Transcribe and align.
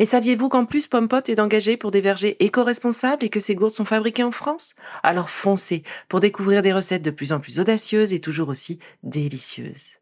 Et 0.00 0.06
saviez-vous 0.06 0.48
qu'en 0.48 0.64
plus 0.64 0.86
Pompot 0.86 1.20
est 1.28 1.40
engagé 1.40 1.76
pour 1.76 1.90
des 1.90 2.00
vergers 2.00 2.42
éco-responsables 2.42 3.22
et 3.22 3.28
que 3.28 3.38
ces 3.38 3.54
gourdes 3.54 3.74
sont 3.74 3.84
fabriquées 3.84 4.24
en 4.24 4.30
France? 4.30 4.74
Alors 5.02 5.28
foncez 5.28 5.82
pour 6.08 6.20
découvrir 6.20 6.62
des 6.62 6.72
recettes 6.72 7.02
de 7.02 7.10
plus 7.10 7.32
en 7.32 7.38
plus 7.38 7.60
audacieuses 7.60 8.14
et 8.14 8.18
toujours 8.18 8.48
aussi 8.48 8.78
délicieuses. 9.02 9.98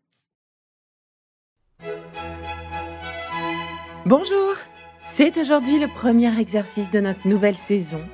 Bonjour 4.06 4.54
C'est 5.04 5.36
aujourd'hui 5.36 5.80
le 5.80 5.88
premier 5.88 6.38
exercice 6.38 6.90
de 6.90 7.00
notre 7.00 7.26
nouvelle 7.26 7.56
saison. 7.56 8.04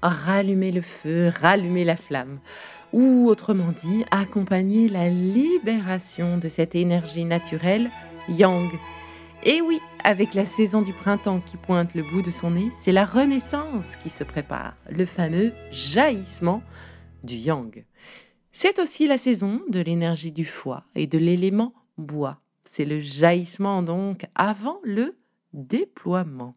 Rallumer 0.00 0.72
le 0.72 0.80
feu, 0.80 1.30
rallumer 1.42 1.84
la 1.84 1.96
flamme. 1.96 2.38
Ou 2.94 3.28
autrement 3.28 3.72
dit, 3.72 4.06
accompagner 4.10 4.88
la 4.88 5.10
libération 5.10 6.38
de 6.38 6.48
cette 6.48 6.74
énergie 6.74 7.26
naturelle 7.26 7.90
yang 8.26 8.70
et 9.48 9.60
oui, 9.60 9.80
avec 10.06 10.34
la 10.34 10.46
saison 10.46 10.82
du 10.82 10.92
printemps 10.92 11.40
qui 11.40 11.56
pointe 11.56 11.96
le 11.96 12.04
bout 12.04 12.22
de 12.22 12.30
son 12.30 12.52
nez, 12.52 12.70
c'est 12.80 12.92
la 12.92 13.04
renaissance 13.04 13.96
qui 13.96 14.08
se 14.08 14.22
prépare, 14.22 14.76
le 14.88 15.04
fameux 15.04 15.52
jaillissement 15.72 16.62
du 17.24 17.34
yang. 17.34 17.84
C'est 18.52 18.78
aussi 18.78 19.08
la 19.08 19.18
saison 19.18 19.60
de 19.68 19.80
l'énergie 19.80 20.30
du 20.30 20.44
foie 20.44 20.84
et 20.94 21.08
de 21.08 21.18
l'élément 21.18 21.74
bois. 21.98 22.38
C'est 22.62 22.84
le 22.84 23.00
jaillissement 23.00 23.82
donc 23.82 24.26
avant 24.36 24.78
le 24.84 25.16
déploiement. 25.52 26.54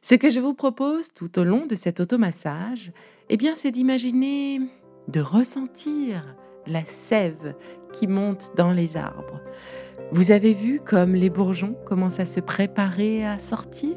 Ce 0.00 0.14
que 0.14 0.30
je 0.30 0.38
vous 0.38 0.54
propose 0.54 1.12
tout 1.12 1.40
au 1.40 1.42
long 1.42 1.66
de 1.66 1.74
cet 1.74 1.98
automassage, 1.98 2.92
eh 3.28 3.36
bien, 3.36 3.56
c'est 3.56 3.72
d'imaginer, 3.72 4.60
de 5.08 5.20
ressentir 5.20 6.36
la 6.68 6.84
sève 6.84 7.56
qui 7.92 8.06
monte 8.06 8.52
dans 8.56 8.70
les 8.70 8.96
arbres, 8.96 9.40
vous 10.12 10.30
avez 10.30 10.52
vu 10.52 10.78
comme 10.78 11.14
les 11.14 11.30
bourgeons 11.30 11.74
commencent 11.86 12.20
à 12.20 12.26
se 12.26 12.38
préparer 12.38 13.24
à 13.24 13.38
sortir, 13.38 13.96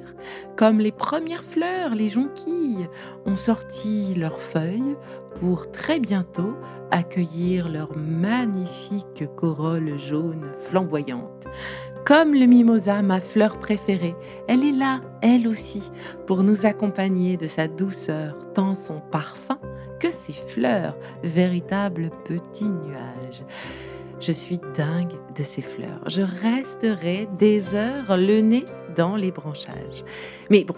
comme 0.55 0.79
les 0.79 0.93
premières 0.93 1.43
fleurs, 1.43 1.93
les 1.93 2.07
jonquilles, 2.07 2.87
ont 3.25 3.35
sorti 3.35 4.13
leurs 4.15 4.39
feuilles 4.39 4.95
pour 5.35 5.71
très 5.71 5.99
bientôt 5.99 6.55
accueillir 6.91 7.67
leurs 7.67 7.97
magnifiques 7.97 9.25
corolles 9.35 9.99
jaunes 9.99 10.49
flamboyantes. 10.69 11.47
Comme 12.05 12.33
le 12.33 12.45
mimosa, 12.45 13.01
ma 13.01 13.19
fleur 13.19 13.59
préférée, 13.59 14.15
elle 14.47 14.63
est 14.63 14.71
là, 14.71 15.01
elle 15.21 15.49
aussi, 15.49 15.91
pour 16.27 16.43
nous 16.43 16.65
accompagner 16.65 17.35
de 17.35 17.47
sa 17.47 17.67
douceur, 17.67 18.53
tant 18.53 18.73
son 18.73 19.01
parfum 19.11 19.59
que 19.99 20.11
ses 20.11 20.33
fleurs, 20.33 20.95
véritables 21.23 22.09
petits 22.25 22.69
nuages. 22.69 23.43
Je 24.19 24.31
suis 24.31 24.59
dingue 24.75 25.13
de 25.37 25.43
ces 25.43 25.61
fleurs. 25.61 26.01
Je 26.07 26.21
resterai 26.21 27.27
des 27.37 27.75
heures 27.75 28.17
le 28.17 28.39
nez 28.39 28.65
dans 28.95 29.15
les 29.15 29.31
branchages. 29.31 30.03
Mais 30.49 30.63
bon, 30.63 30.75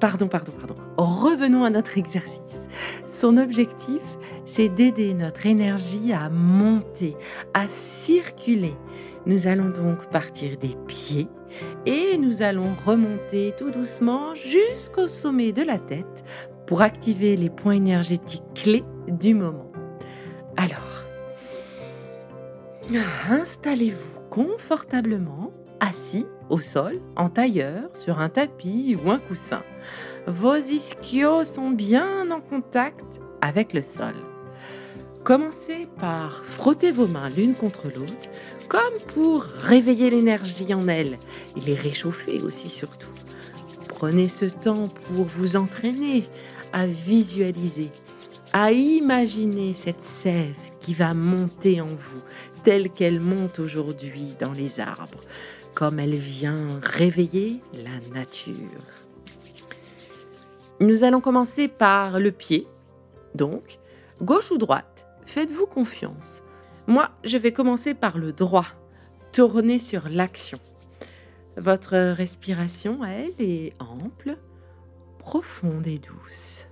pardon, 0.00 0.26
pardon, 0.28 0.52
pardon. 0.58 0.74
Revenons 0.96 1.64
à 1.64 1.70
notre 1.70 1.98
exercice. 1.98 2.66
Son 3.06 3.36
objectif, 3.36 4.02
c'est 4.44 4.68
d'aider 4.68 5.14
notre 5.14 5.46
énergie 5.46 6.12
à 6.12 6.28
monter, 6.30 7.16
à 7.54 7.68
circuler. 7.68 8.74
Nous 9.26 9.46
allons 9.46 9.68
donc 9.68 10.10
partir 10.10 10.56
des 10.56 10.74
pieds 10.86 11.28
et 11.86 12.16
nous 12.18 12.42
allons 12.42 12.74
remonter 12.86 13.54
tout 13.56 13.70
doucement 13.70 14.34
jusqu'au 14.34 15.06
sommet 15.06 15.52
de 15.52 15.62
la 15.62 15.78
tête 15.78 16.24
pour 16.66 16.82
activer 16.82 17.36
les 17.36 17.50
points 17.50 17.74
énergétiques 17.74 18.42
clés 18.54 18.84
du 19.08 19.34
moment. 19.34 19.70
Alors, 20.56 21.04
Installez-vous 23.28 24.20
confortablement, 24.30 25.52
assis 25.78 26.26
au 26.48 26.58
sol, 26.58 27.00
en 27.16 27.28
tailleur, 27.28 27.88
sur 27.94 28.18
un 28.18 28.28
tapis 28.28 28.96
ou 28.96 29.10
un 29.10 29.20
coussin. 29.20 29.62
Vos 30.26 30.56
ischios 30.56 31.44
sont 31.44 31.70
bien 31.70 32.30
en 32.30 32.40
contact 32.40 33.20
avec 33.40 33.74
le 33.74 33.82
sol. 33.82 34.14
Commencez 35.22 35.86
par 35.98 36.44
frotter 36.44 36.90
vos 36.90 37.06
mains 37.06 37.28
l'une 37.28 37.54
contre 37.54 37.86
l'autre, 37.86 38.30
comme 38.68 38.80
pour 39.14 39.42
réveiller 39.42 40.10
l'énergie 40.10 40.74
en 40.74 40.88
elles 40.88 41.18
et 41.56 41.60
les 41.60 41.74
réchauffer 41.74 42.40
aussi 42.40 42.68
surtout. 42.68 43.12
Prenez 43.88 44.28
ce 44.28 44.46
temps 44.46 44.88
pour 44.88 45.26
vous 45.26 45.56
entraîner 45.56 46.24
à 46.72 46.86
visualiser, 46.86 47.90
à 48.52 48.72
imaginer 48.72 49.72
cette 49.72 50.02
sève 50.02 50.56
qui 50.80 50.94
va 50.94 51.14
monter 51.14 51.80
en 51.80 51.86
vous, 51.86 52.22
telle 52.64 52.90
qu'elle 52.90 53.20
monte 53.20 53.58
aujourd'hui 53.58 54.34
dans 54.40 54.52
les 54.52 54.80
arbres, 54.80 55.20
comme 55.74 56.00
elle 56.00 56.16
vient 56.16 56.80
réveiller 56.82 57.60
la 57.84 58.14
nature. 58.14 58.54
Nous 60.80 61.04
allons 61.04 61.20
commencer 61.20 61.68
par 61.68 62.18
le 62.18 62.32
pied, 62.32 62.66
donc, 63.34 63.78
gauche 64.22 64.50
ou 64.50 64.58
droite, 64.58 65.06
faites-vous 65.26 65.66
confiance. 65.66 66.42
Moi, 66.86 67.10
je 67.22 67.36
vais 67.36 67.52
commencer 67.52 67.94
par 67.94 68.18
le 68.18 68.32
droit, 68.32 68.66
tourner 69.32 69.78
sur 69.78 70.08
l'action. 70.08 70.58
Votre 71.56 72.14
respiration, 72.14 73.04
elle, 73.04 73.34
est 73.38 73.74
ample, 73.78 74.36
profonde 75.18 75.86
et 75.86 75.98
douce. 75.98 76.66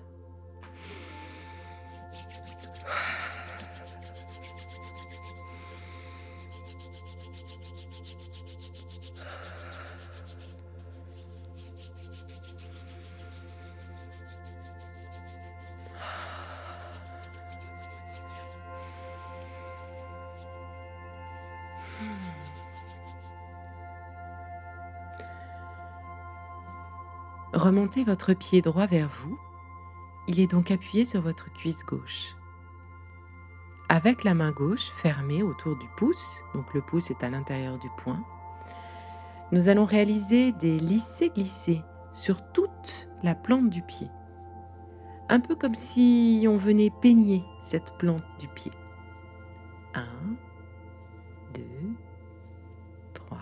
Remontez 27.59 28.05
votre 28.05 28.35
pied 28.35 28.63
droit 28.63 28.87
vers 28.87 29.09
vous. 29.09 29.37
Il 30.29 30.39
est 30.39 30.47
donc 30.47 30.71
appuyé 30.71 31.05
sur 31.05 31.23
votre 31.23 31.53
cuisse 31.53 31.85
gauche. 31.85 32.37
Avec 33.89 34.23
la 34.23 34.33
main 34.33 34.53
gauche 34.53 34.91
fermée 34.91 35.43
autour 35.43 35.75
du 35.75 35.89
pouce, 35.97 36.37
donc 36.55 36.73
le 36.73 36.81
pouce 36.81 37.11
est 37.11 37.25
à 37.25 37.31
l'intérieur 37.31 37.77
du 37.81 37.89
poing, 37.97 38.23
nous 39.51 39.69
allons 39.69 39.87
réaliser 39.87 40.53
des 40.53 40.79
lissés-glissés 40.79 41.83
sur 42.13 42.49
toute 42.53 43.09
la 43.25 43.35
plante 43.35 43.71
du 43.71 43.83
pied. 43.83 44.07
Un 45.29 45.41
peu 45.41 45.57
comme 45.57 45.75
si 45.75 46.47
on 46.49 46.59
venait 46.59 46.93
peigner 47.03 47.43
cette 47.61 47.93
plante 47.99 48.23
du 48.39 48.47
pied. 48.47 48.73
1, 49.95 50.05
2, 51.55 51.63
3, 53.15 53.39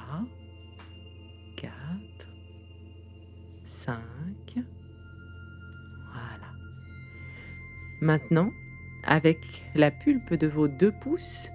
Maintenant, 8.06 8.52
avec 9.02 9.64
la 9.74 9.90
pulpe 9.90 10.34
de 10.34 10.46
vos 10.46 10.68
deux 10.68 10.92
pouces, 10.92 11.50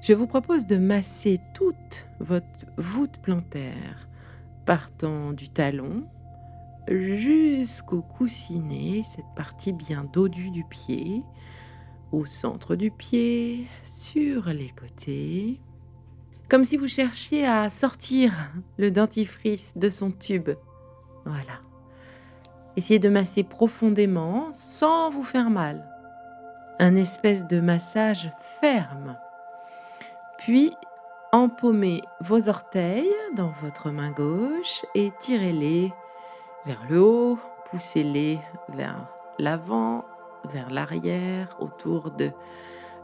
je 0.00 0.12
vous 0.12 0.26
propose 0.26 0.66
de 0.66 0.76
masser 0.76 1.38
toute 1.54 2.08
votre 2.18 2.66
voûte 2.78 3.18
plantaire, 3.22 4.08
partant 4.66 5.32
du 5.32 5.50
talon 5.50 6.04
jusqu'au 6.88 8.02
coussinet, 8.02 9.04
cette 9.04 9.32
partie 9.36 9.72
bien 9.72 10.02
dodue 10.12 10.50
du 10.50 10.64
pied, 10.64 11.22
au 12.10 12.24
centre 12.24 12.74
du 12.74 12.90
pied, 12.90 13.68
sur 13.84 14.48
les 14.48 14.70
côtés, 14.70 15.60
comme 16.48 16.64
si 16.64 16.76
vous 16.76 16.88
cherchiez 16.88 17.46
à 17.46 17.70
sortir 17.70 18.50
le 18.78 18.90
dentifrice 18.90 19.74
de 19.76 19.90
son 19.90 20.10
tube. 20.10 20.50
Voilà. 21.24 21.60
Essayez 22.76 22.98
de 22.98 23.08
masser 23.08 23.42
profondément 23.42 24.48
sans 24.50 25.10
vous 25.10 25.22
faire 25.22 25.50
mal. 25.50 25.84
Un 26.78 26.96
espèce 26.96 27.46
de 27.46 27.60
massage 27.60 28.30
ferme. 28.60 29.16
Puis, 30.38 30.74
empaumez 31.32 32.02
vos 32.20 32.48
orteils 32.48 33.12
dans 33.36 33.52
votre 33.62 33.90
main 33.90 34.10
gauche 34.10 34.84
et 34.94 35.12
tirez-les 35.20 35.92
vers 36.64 36.82
le 36.88 37.00
haut, 37.00 37.38
poussez-les 37.70 38.38
vers 38.70 39.06
l'avant, 39.38 40.04
vers 40.44 40.70
l'arrière, 40.70 41.56
autour 41.60 42.10
de 42.10 42.30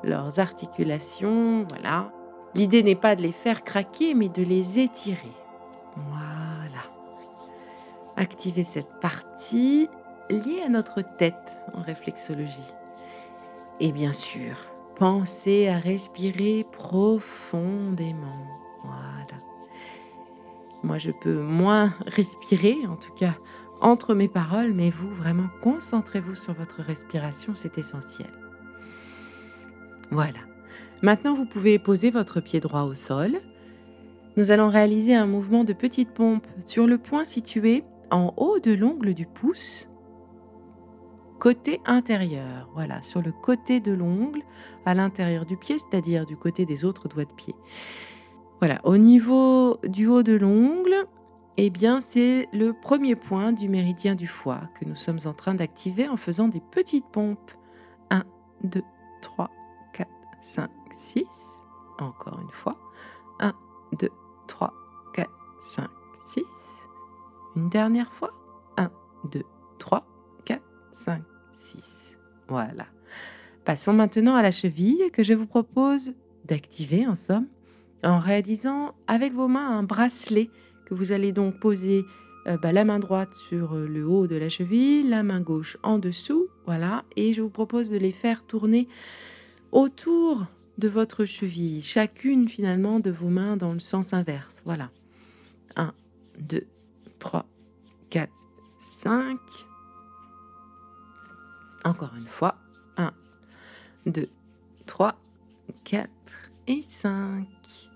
leurs 0.03 0.39
articulations. 0.39 1.65
Voilà. 1.69 2.11
L'idée 2.55 2.83
n'est 2.83 2.95
pas 2.95 3.17
de 3.17 3.23
les 3.23 3.33
faire 3.33 3.63
craquer, 3.63 4.15
mais 4.15 4.29
de 4.29 4.43
les 4.43 4.79
étirer. 4.79 5.35
Voilà. 5.97 6.98
Activez 8.19 8.65
cette 8.65 8.99
partie 9.01 9.89
liée 10.29 10.61
à 10.67 10.69
notre 10.69 11.03
tête 11.03 11.61
en 11.73 11.83
réflexologie. 11.83 12.75
Et 13.79 13.93
bien 13.93 14.13
sûr, 14.13 14.57
pensez 14.97 15.69
à 15.69 15.79
respirer 15.79 16.67
profondément. 16.73 18.45
Voilà. 18.83 19.41
Moi, 20.83 20.99
je 20.99 21.13
peux 21.13 21.41
moins 21.41 21.95
respirer, 22.07 22.77
en 22.89 22.97
tout 22.97 23.13
cas 23.15 23.37
entre 23.81 24.17
mes 24.17 24.27
paroles, 24.27 24.73
mais 24.73 24.91
vous, 24.91 25.15
vraiment, 25.15 25.47
concentrez-vous 25.63 26.35
sur 26.35 26.55
votre 26.55 26.83
respiration, 26.83 27.55
c'est 27.55 27.79
essentiel. 27.79 28.31
Voilà. 30.11 30.41
Maintenant, 31.03 31.35
vous 31.35 31.47
pouvez 31.47 31.79
poser 31.79 32.11
votre 32.11 32.41
pied 32.41 32.59
droit 32.59 32.83
au 32.83 32.95
sol. 32.95 33.39
Nous 34.37 34.51
allons 34.51 34.71
réaliser 34.71 35.15
un 35.15 35.27
mouvement 35.27 35.63
de 35.63 35.73
petite 35.73 36.11
pompe 36.11 36.49
sur 36.67 36.89
le 36.89 36.99
point 36.99 37.25
situé 37.25 37.85
en 38.11 38.33
haut 38.37 38.59
de 38.59 38.73
l'ongle 38.73 39.15
du 39.15 39.27
pouce, 39.27 39.89
côté 41.39 41.81
intérieur. 41.85 42.69
Voilà, 42.75 43.03
sur 43.03 43.23
le 43.23 43.33
côté 43.33 43.81
de 43.81 43.93
l'ongle, 43.93 44.43
à 44.85 44.95
l'intérieur 44.95 45.47
du 45.47 45.57
pied, 45.57 45.79
c'est-à-dire 45.79 46.27
du 46.27 46.37
côté 46.37 46.65
des 46.65 46.85
autres 46.85 47.09
doigts 47.09 47.25
de 47.25 47.33
pied. 47.33 47.55
Voilà, 48.61 48.81
au 48.85 48.97
niveau 48.97 49.79
du 49.87 50.07
haut 50.07 50.23
de 50.23 50.35
l'ongle, 50.35 51.07
eh 51.57 51.71
bien, 51.71 52.01
c'est 52.01 52.49
le 52.53 52.73
premier 52.73 53.17
point 53.17 53.53
du 53.53 53.69
méridien 53.69 54.15
du 54.15 54.27
foie 54.27 54.63
que 54.75 54.85
nous 54.85 54.97
sommes 54.97 55.19
en 55.25 55.33
train 55.33 55.55
d'activer 55.55 56.09
en 56.09 56.17
faisant 56.17 56.49
des 56.49 56.61
petites 56.61 57.07
pompes. 57.07 57.53
1, 58.11 58.25
2, 58.65 58.83
3, 59.23 59.51
4, 59.93 60.11
5, 60.41 60.71
6. 60.91 61.25
Encore 61.99 62.41
une 62.41 62.51
fois. 62.51 62.79
1, 63.41 63.53
2, 63.99 64.09
3, 64.47 64.73
4, 65.15 65.31
5, 65.75 65.89
6. 66.25 66.45
Une 67.59 67.71
dernière 67.71 68.13
fois. 68.13 68.31
1, 68.77 68.89
2, 69.33 69.43
3, 69.81 70.07
4, 70.45 70.63
5, 70.93 71.23
6. 71.57 72.17
Voilà. 72.47 72.87
Passons 73.65 73.93
maintenant 73.93 74.37
à 74.37 74.43
la 74.43 74.53
cheville 74.53 75.11
que 75.13 75.25
je 75.25 75.33
vous 75.33 75.47
propose 75.47 76.13
d'activer 76.45 77.05
en 77.05 77.17
somme 77.17 77.49
en 78.05 78.21
réalisant 78.21 78.95
avec 79.09 79.33
vos 79.33 79.49
mains 79.49 79.77
un 79.77 79.83
bracelet 79.83 80.51
que 80.87 80.95
vous 80.95 81.11
allez 81.11 81.33
donc 81.33 81.59
poser 81.59 82.05
euh, 82.47 82.57
bah, 82.59 82.71
la 82.71 82.85
main 82.85 83.01
droite 83.01 83.35
sur 83.35 83.75
euh, 83.75 83.89
le 83.89 84.07
haut 84.07 84.29
de 84.29 84.37
la 84.37 84.49
cheville, 84.49 85.09
la 85.09 85.25
main 85.25 85.41
gauche 85.41 85.79
en 85.83 85.99
dessous, 85.99 86.47
voilà, 86.65 87.05
et 87.17 87.35
je 87.35 87.43
vous 87.43 87.51
propose 87.51 87.91
de 87.91 87.97
les 87.97 88.13
faire 88.13 88.45
tourner 88.45 88.87
autour 89.73 90.47
de 90.79 90.87
votre 90.87 91.25
cheville, 91.25 91.83
chacune 91.83 92.49
finalement 92.49 93.01
de 93.01 93.11
vos 93.11 93.31
mains 93.31 93.57
dans 93.57 93.73
le 93.73 93.81
sens 93.81 94.13
inverse, 94.13 94.63
voilà. 94.65 94.93
1, 95.75 95.93
2, 96.39 96.65
3, 97.19 97.45
4, 98.11 98.31
5. 98.79 99.39
Encore 101.85 102.15
une 102.17 102.27
fois, 102.27 102.57
1, 102.97 103.13
2, 104.07 104.29
3, 104.87 105.15
4, 105.85 106.11
et 106.67 106.83
5. 106.83 107.47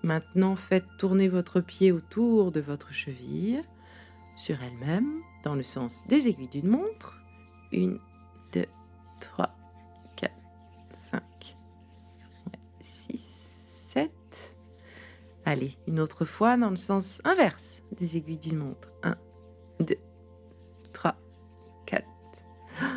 Maintenant, 0.03 0.55
faites 0.55 0.85
tourner 0.97 1.27
votre 1.27 1.61
pied 1.61 1.91
autour 1.91 2.51
de 2.51 2.59
votre 2.59 2.91
cheville, 2.91 3.63
sur 4.35 4.61
elle-même, 4.63 5.21
dans 5.43 5.55
le 5.55 5.63
sens 5.63 6.05
des 6.07 6.27
aiguilles 6.27 6.47
d'une 6.47 6.69
montre. 6.69 7.19
1, 7.73 7.97
2, 8.53 8.65
3, 9.19 9.49
Allez, 15.45 15.77
une 15.87 15.99
autre 15.99 16.25
fois 16.25 16.55
dans 16.57 16.69
le 16.69 16.77
sens 16.77 17.21
inverse 17.25 17.81
des 17.91 18.17
aiguilles 18.17 18.37
d'une 18.37 18.57
montre. 18.57 18.91
1, 19.03 19.15
2, 19.81 19.95
3, 20.93 21.15
4, 21.85 22.05
5, 22.67 22.87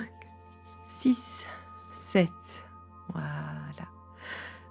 6, 0.89 1.47
7. 1.91 2.29
Voilà. 3.13 3.89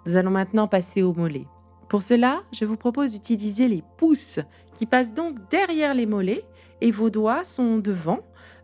Nous 0.06 0.16
allons 0.16 0.32
maintenant 0.32 0.68
passer 0.68 1.04
au 1.04 1.14
mollet. 1.14 1.48
Pour 1.90 2.02
cela, 2.02 2.44
je 2.52 2.66
vous 2.66 2.78
propose 2.78 3.12
d'utiliser 3.12 3.68
les 3.68 3.84
pouces 3.98 4.40
qui 4.74 4.86
passent 4.86 5.14
donc 5.14 5.50
derrière 5.50 5.94
les 5.94 6.06
mollets 6.06 6.46
et 6.82 6.92
vos 6.92 7.10
doigts 7.10 7.44
sont 7.44 7.78
devant 7.78 8.20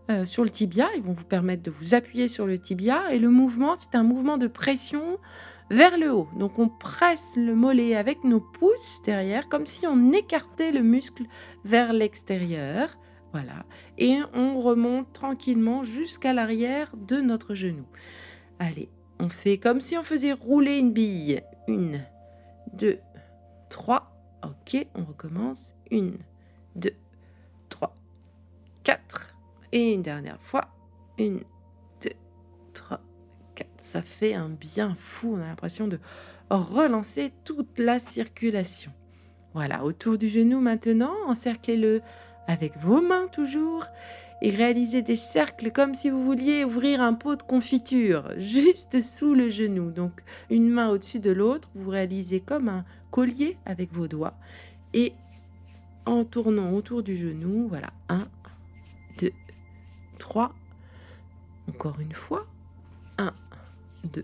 euh, 0.09 0.25
sur 0.25 0.43
le 0.43 0.49
tibia. 0.49 0.87
Ils 0.95 1.03
vont 1.03 1.13
vous 1.13 1.25
permettre 1.25 1.63
de 1.63 1.71
vous 1.71 1.93
appuyer 1.93 2.27
sur 2.27 2.45
le 2.45 2.57
tibia 2.57 3.13
et 3.13 3.19
le 3.19 3.29
mouvement, 3.29 3.75
c'est 3.77 3.95
un 3.95 4.03
mouvement 4.03 4.37
de 4.37 4.47
pression 4.47 5.19
vers 5.71 5.97
le 5.97 6.13
haut. 6.13 6.27
Donc 6.35 6.59
on 6.59 6.67
presse 6.69 7.35
le 7.37 7.55
mollet 7.55 7.95
avec 7.95 8.23
nos 8.23 8.41
pouces 8.41 9.01
derrière 9.03 9.47
comme 9.47 9.65
si 9.65 9.87
on 9.87 10.11
écartait 10.11 10.71
le 10.71 10.81
muscle 10.81 11.23
vers 11.63 11.93
l'extérieur. 11.93 12.97
Voilà. 13.31 13.65
Et 13.97 14.19
on 14.33 14.59
remonte 14.59 15.13
tranquillement 15.13 15.83
jusqu'à 15.83 16.33
l'arrière 16.33 16.91
de 16.97 17.21
notre 17.21 17.55
genou. 17.55 17.85
Allez, 18.59 18.89
on 19.19 19.29
fait 19.29 19.57
comme 19.57 19.79
si 19.79 19.97
on 19.97 20.03
faisait 20.03 20.33
rouler 20.33 20.77
une 20.77 20.91
bille. 20.91 21.41
Une, 21.67 22.03
deux, 22.73 22.99
trois. 23.69 24.11
Ok, 24.43 24.85
on 24.95 25.05
recommence. 25.05 25.73
Une, 25.89 26.17
deux, 26.75 26.95
trois, 27.69 27.95
quatre. 28.83 29.33
Et 29.71 29.93
une 29.93 30.01
dernière 30.01 30.41
fois. 30.41 30.65
Une, 31.17 31.39
deux, 32.03 32.15
trois. 32.73 32.99
Ça 33.91 34.01
fait 34.01 34.33
un 34.33 34.47
bien 34.47 34.95
fou. 34.97 35.35
On 35.35 35.41
a 35.41 35.47
l'impression 35.47 35.89
de 35.89 35.99
relancer 36.49 37.33
toute 37.43 37.77
la 37.77 37.99
circulation. 37.99 38.93
Voilà, 39.53 39.83
autour 39.83 40.17
du 40.17 40.29
genou 40.29 40.61
maintenant, 40.61 41.13
encerclez-le 41.27 42.01
avec 42.47 42.77
vos 42.77 43.01
mains 43.01 43.27
toujours 43.27 43.85
et 44.41 44.49
réalisez 44.49 45.01
des 45.01 45.17
cercles 45.17 45.71
comme 45.71 45.93
si 45.93 46.09
vous 46.09 46.23
vouliez 46.23 46.63
ouvrir 46.63 47.01
un 47.01 47.13
pot 47.13 47.35
de 47.35 47.43
confiture 47.43 48.31
juste 48.37 49.01
sous 49.01 49.35
le 49.35 49.49
genou. 49.49 49.91
Donc 49.91 50.21
une 50.49 50.69
main 50.69 50.87
au-dessus 50.87 51.19
de 51.19 51.31
l'autre, 51.31 51.69
vous 51.75 51.89
réalisez 51.89 52.39
comme 52.39 52.69
un 52.69 52.85
collier 53.11 53.57
avec 53.65 53.91
vos 53.91 54.07
doigts 54.07 54.35
et 54.93 55.11
en 56.05 56.23
tournant 56.23 56.71
autour 56.71 57.03
du 57.03 57.17
genou, 57.17 57.67
voilà, 57.67 57.89
1, 58.07 58.25
2, 59.19 59.31
3, 60.17 60.55
encore 61.67 61.99
une 61.99 62.13
fois, 62.13 62.47
1, 62.47 62.60
2, 64.13 64.23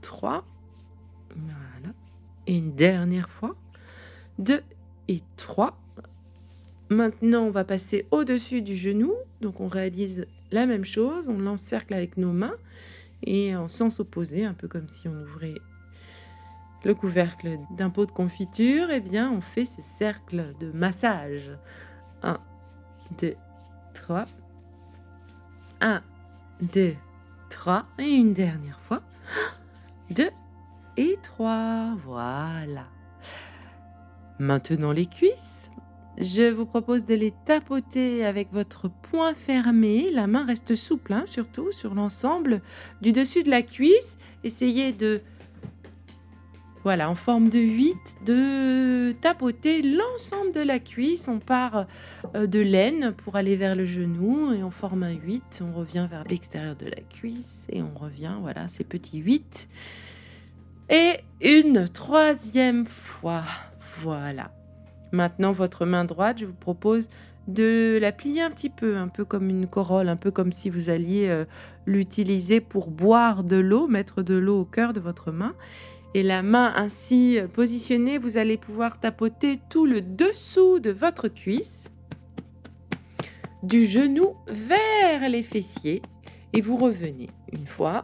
3, 0.00 0.44
voilà, 1.34 1.94
et 2.46 2.56
une 2.56 2.74
dernière 2.74 3.28
fois, 3.28 3.56
2 4.38 4.62
et 5.08 5.20
3, 5.36 5.78
Maintenant, 6.92 7.44
on 7.44 7.50
va 7.50 7.64
passer 7.64 8.06
au-dessus 8.10 8.60
du 8.60 8.76
genou. 8.76 9.14
Donc, 9.40 9.60
on 9.60 9.66
réalise 9.66 10.26
la 10.50 10.66
même 10.66 10.84
chose. 10.84 11.28
On 11.28 11.38
l'encercle 11.38 11.94
avec 11.94 12.18
nos 12.18 12.32
mains 12.32 12.56
et 13.24 13.56
en 13.56 13.68
sens 13.68 13.98
opposé, 13.98 14.44
un 14.44 14.52
peu 14.52 14.68
comme 14.68 14.88
si 14.88 15.08
on 15.08 15.22
ouvrait 15.22 15.54
le 16.84 16.94
couvercle 16.94 17.58
d'un 17.76 17.88
pot 17.88 18.04
de 18.04 18.10
confiture. 18.10 18.90
Eh 18.90 19.00
bien, 19.00 19.32
on 19.32 19.40
fait 19.40 19.64
ce 19.64 19.80
cercle 19.80 20.52
de 20.60 20.70
massage. 20.72 21.50
1, 22.22 22.38
2, 23.20 23.34
3. 23.94 24.26
1, 25.80 26.02
2, 26.74 26.94
3. 27.52 27.84
Et 27.98 28.10
une 28.10 28.32
dernière 28.32 28.80
fois. 28.80 29.02
2 30.10 30.30
et 30.96 31.16
3. 31.22 31.96
Voilà. 32.04 32.86
Maintenant 34.38 34.92
les 34.92 35.06
cuisses. 35.06 35.70
Je 36.18 36.50
vous 36.50 36.66
propose 36.66 37.04
de 37.04 37.14
les 37.14 37.32
tapoter 37.44 38.24
avec 38.24 38.52
votre 38.52 38.88
poing 38.88 39.34
fermé. 39.34 40.10
La 40.10 40.26
main 40.26 40.44
reste 40.44 40.74
souple, 40.74 41.12
hein, 41.12 41.24
surtout 41.26 41.72
sur 41.72 41.94
l'ensemble 41.94 42.62
du 43.00 43.12
dessus 43.12 43.44
de 43.44 43.50
la 43.50 43.62
cuisse. 43.62 44.18
Essayez 44.44 44.92
de, 44.92 45.22
voilà, 46.84 47.08
en 47.08 47.14
forme 47.14 47.48
de 47.48 47.60
8, 47.60 48.16
de 48.24 49.12
tapoter 49.20 49.82
l'ensemble 49.82 50.52
de 50.52 50.60
la 50.60 50.80
cuisse. 50.80 51.28
On 51.28 51.38
part 51.38 51.86
euh, 52.34 52.46
de 52.46 52.58
l'aine 52.58 53.12
pour 53.12 53.36
aller 53.36 53.56
vers 53.56 53.76
le 53.76 53.84
genou 53.84 54.52
et 54.52 54.62
on 54.64 54.70
forme 54.70 55.04
un 55.04 55.12
8. 55.12 55.62
On 55.62 55.72
revient 55.72 56.08
vers 56.10 56.24
l'extérieur 56.24 56.74
de 56.74 56.86
la 56.86 57.00
cuisse 57.08 57.66
et 57.70 57.82
on 57.82 57.96
revient, 57.96 58.34
voilà, 58.40 58.66
ces 58.66 58.84
petits 58.84 59.18
8. 59.18 59.68
Et 60.90 61.20
une 61.40 61.88
troisième 61.88 62.84
fois. 62.84 63.44
Voilà. 64.00 64.50
Maintenant, 65.12 65.52
votre 65.52 65.86
main 65.86 66.04
droite, 66.04 66.38
je 66.38 66.46
vous 66.46 66.52
propose 66.52 67.08
de 67.48 67.98
la 68.00 68.12
plier 68.12 68.42
un 68.42 68.50
petit 68.50 68.70
peu, 68.70 68.96
un 68.96 69.08
peu 69.08 69.24
comme 69.24 69.48
une 69.48 69.66
corolle, 69.66 70.08
un 70.08 70.16
peu 70.16 70.30
comme 70.30 70.52
si 70.52 70.70
vous 70.70 70.90
alliez 70.90 71.28
euh, 71.28 71.44
l'utiliser 71.86 72.60
pour 72.60 72.90
boire 72.90 73.44
de 73.44 73.56
l'eau, 73.56 73.88
mettre 73.88 74.22
de 74.22 74.34
l'eau 74.34 74.60
au 74.60 74.64
cœur 74.64 74.92
de 74.92 75.00
votre 75.00 75.32
main. 75.32 75.54
Et 76.14 76.22
la 76.22 76.42
main 76.42 76.72
ainsi 76.76 77.38
positionnée, 77.54 78.18
vous 78.18 78.36
allez 78.36 78.58
pouvoir 78.58 79.00
tapoter 79.00 79.58
tout 79.70 79.86
le 79.86 80.02
dessous 80.02 80.78
de 80.78 80.90
votre 80.90 81.28
cuisse, 81.28 81.84
du 83.62 83.86
genou 83.86 84.36
vers 84.46 85.28
les 85.28 85.42
fessiers, 85.42 86.02
et 86.52 86.60
vous 86.60 86.76
revenez 86.76 87.30
une 87.52 87.66
fois, 87.66 88.02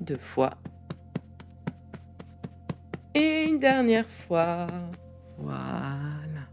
deux 0.00 0.16
fois, 0.16 0.54
et 3.14 3.44
une 3.44 3.58
dernière 3.58 4.08
fois. 4.08 4.68
Voilà. 5.38 6.48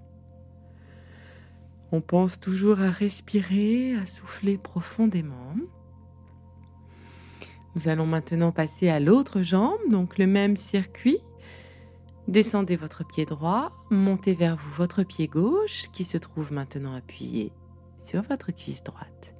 On 1.92 2.02
pense 2.02 2.40
toujours 2.40 2.82
à 2.82 2.90
respirer, 2.90 3.96
à 3.96 4.06
souffler 4.06 4.58
profondément. 4.58 5.54
Nous 7.80 7.88
allons 7.88 8.06
maintenant 8.06 8.52
passer 8.52 8.90
à 8.90 9.00
l'autre 9.00 9.42
jambe, 9.42 9.80
donc 9.90 10.18
le 10.18 10.28
même 10.28 10.58
circuit. 10.58 11.20
Descendez 12.28 12.76
votre 12.76 13.08
pied 13.08 13.24
droit, 13.24 13.72
montez 13.90 14.34
vers 14.34 14.58
vous 14.58 14.72
votre 14.76 15.04
pied 15.04 15.30
gauche 15.30 15.86
qui 15.94 16.04
se 16.04 16.18
trouve 16.18 16.52
maintenant 16.52 16.94
appuyé 16.94 17.54
sur 17.98 18.22
votre 18.24 18.52
cuisse 18.52 18.84
droite. 18.84 19.34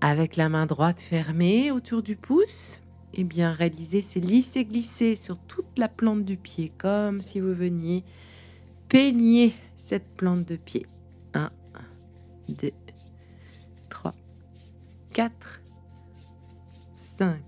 Avec 0.00 0.34
la 0.34 0.48
main 0.48 0.66
droite 0.66 1.00
fermée 1.00 1.70
autour 1.70 2.02
du 2.02 2.16
pouce, 2.16 2.80
eh 3.12 3.22
bien 3.22 3.52
réalisez 3.52 4.02
ces 4.02 4.18
lisser-glisser 4.18 5.14
sur 5.14 5.38
toute 5.38 5.78
la 5.78 5.86
plante 5.86 6.24
du 6.24 6.36
pied 6.36 6.72
comme 6.78 7.22
si 7.22 7.38
vous 7.38 7.54
veniez 7.54 8.02
peigner 8.88 9.54
cette 9.76 10.16
plante 10.16 10.48
de 10.48 10.56
pied. 10.56 10.84
1, 11.34 11.48
2, 12.48 12.70
3, 13.88 14.14
4, 15.12 15.60
5. 17.18 17.38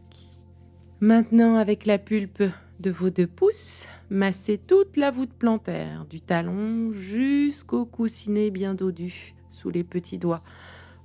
Maintenant, 1.00 1.56
avec 1.56 1.86
la 1.86 1.98
pulpe 1.98 2.44
de 2.78 2.90
vos 2.90 3.10
deux 3.10 3.26
pouces, 3.26 3.88
massez 4.10 4.58
toute 4.58 4.96
la 4.96 5.10
voûte 5.10 5.32
plantaire, 5.32 6.04
du 6.04 6.20
talon 6.20 6.92
jusqu'au 6.92 7.84
coussinet 7.84 8.50
bien 8.50 8.74
dodu, 8.74 9.34
sous 9.50 9.70
les 9.70 9.82
petits 9.82 10.18
doigts. 10.18 10.42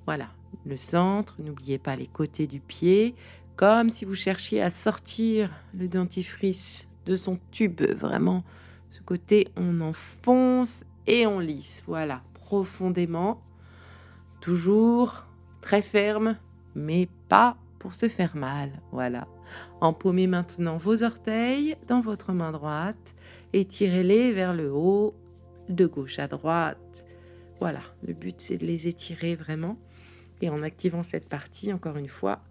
Voilà, 0.05 0.27
le 0.65 0.77
centre, 0.77 1.37
n'oubliez 1.39 1.79
pas 1.79 1.95
les 1.95 2.05
côtés 2.05 2.45
du 2.45 2.59
pied, 2.59 3.15
comme 3.55 3.89
si 3.89 4.05
vous 4.05 4.15
cherchiez 4.15 4.61
à 4.61 4.69
sortir 4.69 5.51
le 5.73 5.87
dentifrice 5.87 6.87
de 7.07 7.15
son 7.15 7.39
tube. 7.49 7.81
Vraiment, 7.81 8.43
ce 8.91 9.01
côté, 9.01 9.47
on 9.55 9.81
enfonce 9.81 10.85
et 11.07 11.25
on 11.25 11.39
lisse. 11.39 11.81
Voilà, 11.87 12.21
profondément, 12.35 13.41
toujours 14.39 15.25
très 15.61 15.81
ferme, 15.81 16.37
mais 16.75 17.09
pas 17.27 17.57
pour 17.81 17.95
se 17.95 18.07
faire 18.07 18.35
mal. 18.37 18.69
Voilà. 18.91 19.27
Empaumez 19.81 20.27
maintenant 20.27 20.77
vos 20.77 21.01
orteils 21.01 21.75
dans 21.87 21.99
votre 21.99 22.31
main 22.31 22.51
droite 22.51 23.15
et 23.53 23.65
tirez-les 23.65 24.31
vers 24.31 24.53
le 24.53 24.71
haut, 24.71 25.15
de 25.67 25.87
gauche 25.87 26.19
à 26.19 26.27
droite. 26.27 27.05
Voilà, 27.59 27.81
le 28.03 28.13
but 28.13 28.39
c'est 28.39 28.59
de 28.59 28.67
les 28.67 28.87
étirer 28.87 29.35
vraiment. 29.35 29.79
Et 30.41 30.49
en 30.51 30.61
activant 30.61 31.01
cette 31.01 31.27
partie, 31.27 31.73
encore 31.73 31.97
une 31.97 32.07
fois, 32.07 32.43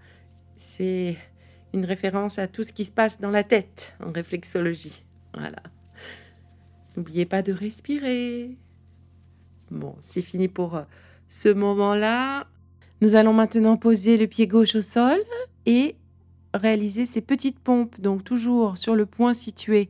c'est 0.57 1.17
une 1.73 1.85
référence 1.85 2.41
à 2.41 2.49
tout 2.49 2.65
ce 2.65 2.73
qui 2.73 2.85
se 2.85 2.91
passe 2.91 3.21
dans 3.21 3.31
la 3.31 3.45
tête 3.45 3.95
en 4.05 4.11
réflexologie. 4.11 5.05
Voilà. 5.33 5.63
N'oubliez 6.97 7.25
pas 7.25 7.43
de 7.43 7.53
respirer. 7.53 8.59
Bon, 9.71 9.95
c'est 10.01 10.23
fini 10.23 10.49
pour 10.49 10.75
euh, 10.75 10.83
ce 11.29 11.51
moment-là. 11.51 12.49
Nous 13.03 13.15
allons 13.15 13.33
maintenant 13.33 13.79
poser 13.79 14.19
le 14.19 14.27
pied 14.27 14.47
gauche 14.47 14.75
au 14.75 14.83
sol 14.83 15.19
et 15.65 15.97
réaliser 16.53 17.07
ces 17.07 17.23
petites 17.23 17.59
pompes, 17.59 17.99
donc 17.99 18.25
toujours 18.25 18.77
sur 18.77 18.95
le 18.95 19.07
point 19.07 19.33
situé 19.33 19.89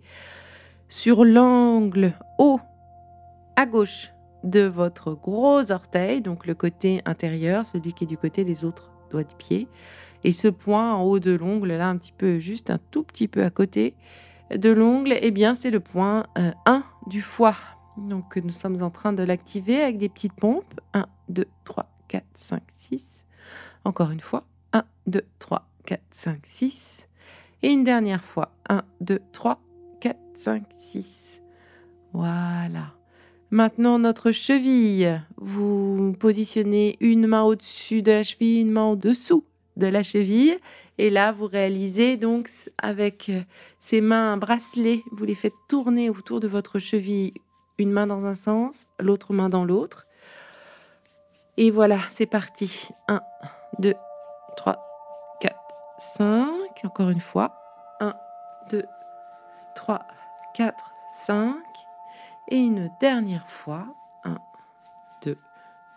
sur 0.89 1.25
l'angle 1.25 2.13
haut 2.39 2.61
à 3.57 3.67
gauche 3.67 4.13
de 4.45 4.61
votre 4.61 5.15
gros 5.15 5.73
orteil, 5.73 6.21
donc 6.21 6.47
le 6.47 6.55
côté 6.55 7.03
intérieur, 7.05 7.67
celui 7.67 7.93
qui 7.95 8.05
est 8.05 8.07
du 8.07 8.17
côté 8.17 8.45
des 8.45 8.65
autres 8.65 8.93
doigts 9.11 9.25
du 9.25 9.35
pied. 9.35 9.67
Et 10.23 10.33
ce 10.33 10.47
point 10.47 10.95
en 10.95 11.03
haut 11.03 11.19
de 11.19 11.33
l'ongle, 11.33 11.73
là 11.73 11.89
un 11.89 11.97
petit 11.97 12.13
peu, 12.13 12.39
juste 12.39 12.71
un 12.71 12.79
tout 12.93 13.03
petit 13.03 13.27
peu 13.27 13.43
à 13.43 13.51
côté 13.51 13.95
de 14.55 14.71
l'ongle, 14.71 15.17
eh 15.21 15.31
bien 15.33 15.57
c'est 15.57 15.71
le 15.71 15.81
point 15.81 16.27
1 16.37 16.47
euh, 16.77 16.81
du 17.09 17.23
foie. 17.23 17.57
Donc 17.97 18.37
nous 18.37 18.51
sommes 18.51 18.83
en 18.83 18.91
train 18.91 19.13
de 19.13 19.25
l'activer 19.25 19.83
avec 19.83 19.99
des 19.99 20.09
petites 20.09 20.35
pompes. 20.35 20.81
1, 20.95 21.07
2, 21.29 21.47
3, 21.65 21.89
4, 22.11 22.25
5, 22.35 22.63
6. 22.77 23.25
Encore 23.85 24.11
une 24.11 24.21
fois. 24.21 24.45
1, 24.73 24.83
2, 25.07 25.23
3, 25.39 25.69
4, 25.87 26.01
5, 26.11 26.39
6. 26.43 27.07
Et 27.63 27.69
une 27.69 27.85
dernière 27.85 28.25
fois. 28.25 28.53
1, 28.69 28.83
2, 29.01 29.21
3, 29.33 29.61
4, 30.01 30.19
5, 30.35 30.65
6. 30.77 31.41
Voilà. 32.13 32.95
Maintenant, 33.53 34.01
notre 34.01 34.33
cheville. 34.33 35.23
Vous 35.37 36.13
positionnez 36.19 36.97
une 37.01 37.29
main 37.29 37.45
au-dessus 37.45 38.03
de 38.03 38.11
la 38.11 38.25
cheville, 38.25 38.63
une 38.63 38.73
main 38.73 38.89
au-dessous 38.89 39.45
de 39.77 39.87
la 39.87 40.03
cheville. 40.03 40.59
Et 40.99 41.11
là, 41.11 41.31
vous 41.31 41.47
réalisez 41.47 42.17
donc 42.17 42.51
avec 42.79 43.31
ces 43.79 44.01
mains 44.01 44.37
bracelets, 44.37 45.05
vous 45.13 45.25
les 45.25 45.37
faites 45.37 45.55
tourner 45.69 46.11
autour 46.11 46.41
de 46.41 46.49
votre 46.49 46.81
cheville, 46.81 47.35
une 47.79 47.93
main 47.93 48.09
dans 48.09 48.25
un 48.27 48.35
sens, 48.35 48.87
l'autre 48.99 49.33
main 49.33 49.49
dans 49.49 49.65
l'autre. 49.65 50.07
Et 51.63 51.71
voilà, 51.71 51.99
c'est 52.09 52.25
parti. 52.25 52.89
1, 53.07 53.21
2, 53.81 53.95
3, 54.57 54.83
4, 55.43 55.55
5. 55.99 56.49
Encore 56.85 57.11
une 57.11 57.21
fois. 57.21 57.55
1, 58.01 58.15
2, 58.71 58.87
3, 59.75 60.01
4, 60.55 60.93
5. 61.27 61.55
Et 62.49 62.57
une 62.57 62.91
dernière 62.99 63.47
fois. 63.47 63.85
1, 64.25 64.39
2, 65.23 65.37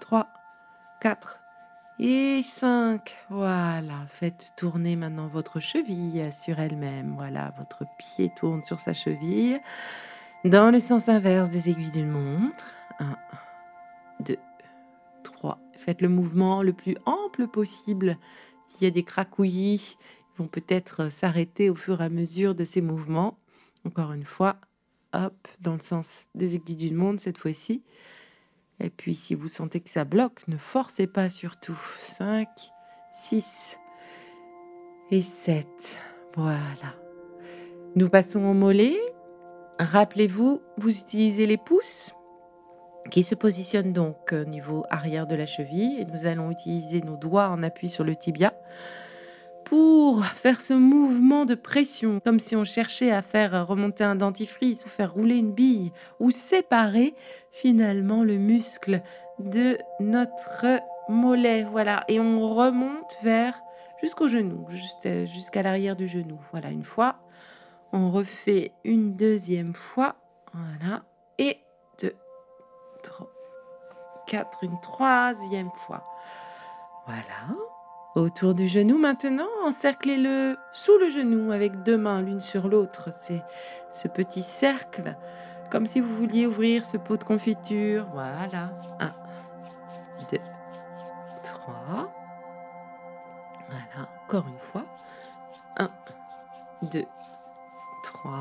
3, 0.01 0.27
4 0.99 1.39
et 1.99 2.43
5. 2.43 3.15
Voilà, 3.29 3.93
faites 4.09 4.51
tourner 4.57 4.97
maintenant 4.97 5.27
votre 5.27 5.61
cheville 5.61 6.29
sur 6.33 6.59
elle-même. 6.59 7.13
Voilà, 7.15 7.53
votre 7.57 7.85
pied 7.97 8.33
tourne 8.35 8.65
sur 8.65 8.81
sa 8.81 8.91
cheville 8.91 9.61
dans 10.43 10.71
le 10.71 10.81
sens 10.81 11.07
inverse 11.07 11.49
des 11.49 11.69
aiguilles 11.69 11.91
d'une 11.91 12.11
montre. 12.11 12.73
1, 12.99 13.15
2, 14.25 14.37
Faites 15.83 16.01
le 16.01 16.07
mouvement 16.07 16.63
le 16.63 16.71
plus 16.71 16.95
ample 17.05 17.47
possible. 17.47 18.17
S'il 18.65 18.83
y 18.83 18.87
a 18.87 18.91
des 18.91 19.03
cracouillis, 19.03 19.97
ils 19.99 20.37
vont 20.37 20.47
peut-être 20.47 21.11
s'arrêter 21.11 21.69
au 21.69 21.75
fur 21.75 22.01
et 22.01 22.05
à 22.05 22.09
mesure 22.09 22.55
de 22.55 22.63
ces 22.63 22.81
mouvements. 22.81 23.37
Encore 23.85 24.13
une 24.13 24.23
fois, 24.23 24.55
hop, 25.11 25.35
dans 25.59 25.73
le 25.73 25.79
sens 25.79 26.27
des 26.35 26.55
aiguilles 26.55 26.77
d'une 26.77 26.95
montre 26.95 27.21
cette 27.21 27.37
fois-ci. 27.37 27.83
Et 28.79 28.89
puis 28.89 29.13
si 29.13 29.35
vous 29.35 29.49
sentez 29.49 29.81
que 29.81 29.89
ça 29.89 30.05
bloque, 30.05 30.47
ne 30.47 30.55
forcez 30.55 31.05
pas 31.05 31.27
surtout. 31.27 31.77
5, 31.97 32.47
6 33.13 33.77
et 35.11 35.21
7. 35.21 35.67
Voilà. 36.37 36.95
Nous 37.97 38.07
passons 38.07 38.43
au 38.45 38.53
mollet. 38.53 38.97
Rappelez-vous, 39.79 40.61
vous 40.77 40.97
utilisez 40.97 41.45
les 41.45 41.57
pouces 41.57 42.13
qui 43.11 43.23
se 43.23 43.35
positionne 43.35 43.93
donc 43.93 44.33
au 44.33 44.45
niveau 44.45 44.83
arrière 44.89 45.27
de 45.27 45.35
la 45.35 45.45
cheville 45.45 46.05
nous 46.11 46.25
allons 46.25 46.51
utiliser 46.51 47.01
nos 47.01 47.17
doigts 47.17 47.49
en 47.49 47.63
appui 47.63 47.89
sur 47.89 48.03
le 48.03 48.15
tibia 48.15 48.53
pour 49.63 50.25
faire 50.25 50.61
ce 50.61 50.73
mouvement 50.73 51.45
de 51.45 51.55
pression, 51.55 52.19
comme 52.19 52.39
si 52.39 52.55
on 52.55 52.65
cherchait 52.65 53.11
à 53.11 53.21
faire 53.21 53.65
remonter 53.65 54.03
un 54.03 54.15
dentifrice 54.15 54.85
ou 54.85 54.89
faire 54.89 55.13
rouler 55.13 55.37
une 55.37 55.53
bille 55.53 55.91
ou 56.19 56.31
séparer 56.31 57.15
finalement 57.51 58.23
le 58.23 58.37
muscle 58.37 59.01
de 59.39 59.77
notre 59.99 60.79
mollet. 61.09 61.63
Voilà, 61.63 62.03
et 62.07 62.19
on 62.19 62.53
remonte 62.53 63.17
vers 63.23 63.59
jusqu'au 64.01 64.27
genou, 64.27 64.67
jusqu'à 65.25 65.63
l'arrière 65.63 65.95
du 65.95 66.07
genou. 66.07 66.39
Voilà, 66.51 66.69
une 66.69 66.83
fois, 66.83 67.17
on 67.93 68.11
refait 68.11 68.73
une 68.83 69.15
deuxième 69.15 69.73
fois. 69.73 70.15
Voilà, 70.53 71.03
et 71.37 71.57
4, 74.27 74.63
une 74.63 74.79
troisième 74.81 75.71
fois. 75.71 76.03
Voilà. 77.05 77.57
Autour 78.15 78.53
du 78.53 78.67
genou 78.67 78.97
maintenant, 78.99 79.49
encerclez-le 79.65 80.55
sous 80.71 80.97
le 80.99 81.09
genou 81.09 81.51
avec 81.51 81.81
deux 81.83 81.97
mains 81.97 82.21
l'une 82.21 82.39
sur 82.39 82.67
l'autre. 82.67 83.11
C'est 83.11 83.41
ce 83.89 84.07
petit 84.07 84.43
cercle, 84.43 85.17
comme 85.71 85.87
si 85.87 85.99
vous 85.99 86.15
vouliez 86.15 86.45
ouvrir 86.45 86.85
ce 86.85 86.97
pot 86.97 87.17
de 87.17 87.23
confiture. 87.23 88.05
Voilà. 88.11 88.69
1, 88.99 89.07
2, 90.31 90.37
3. 91.43 92.13
Voilà, 93.67 94.09
encore 94.25 94.47
une 94.47 94.59
fois. 94.59 94.85
1, 95.77 95.89
2, 96.83 97.05
3. 98.03 98.31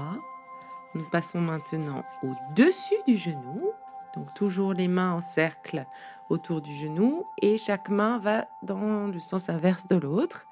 Nous 0.95 1.09
passons 1.09 1.41
maintenant 1.41 2.05
au-dessus 2.23 3.03
du 3.07 3.17
genou. 3.17 3.73
Donc 4.15 4.33
toujours 4.35 4.75
les 4.75 4.89
mains 4.89 5.13
en 5.13 5.21
cercle 5.21 5.87
autour 6.29 6.61
du 6.61 6.75
genou 6.75 7.27
et 7.41 7.59
chaque 7.59 7.89
main 7.89 8.19
va 8.19 8.47
dans 8.63 9.07
le 9.07 9.21
sens 9.21 9.49
inverse 9.49 9.87
de 9.87 9.97
l'autre. 9.97 10.47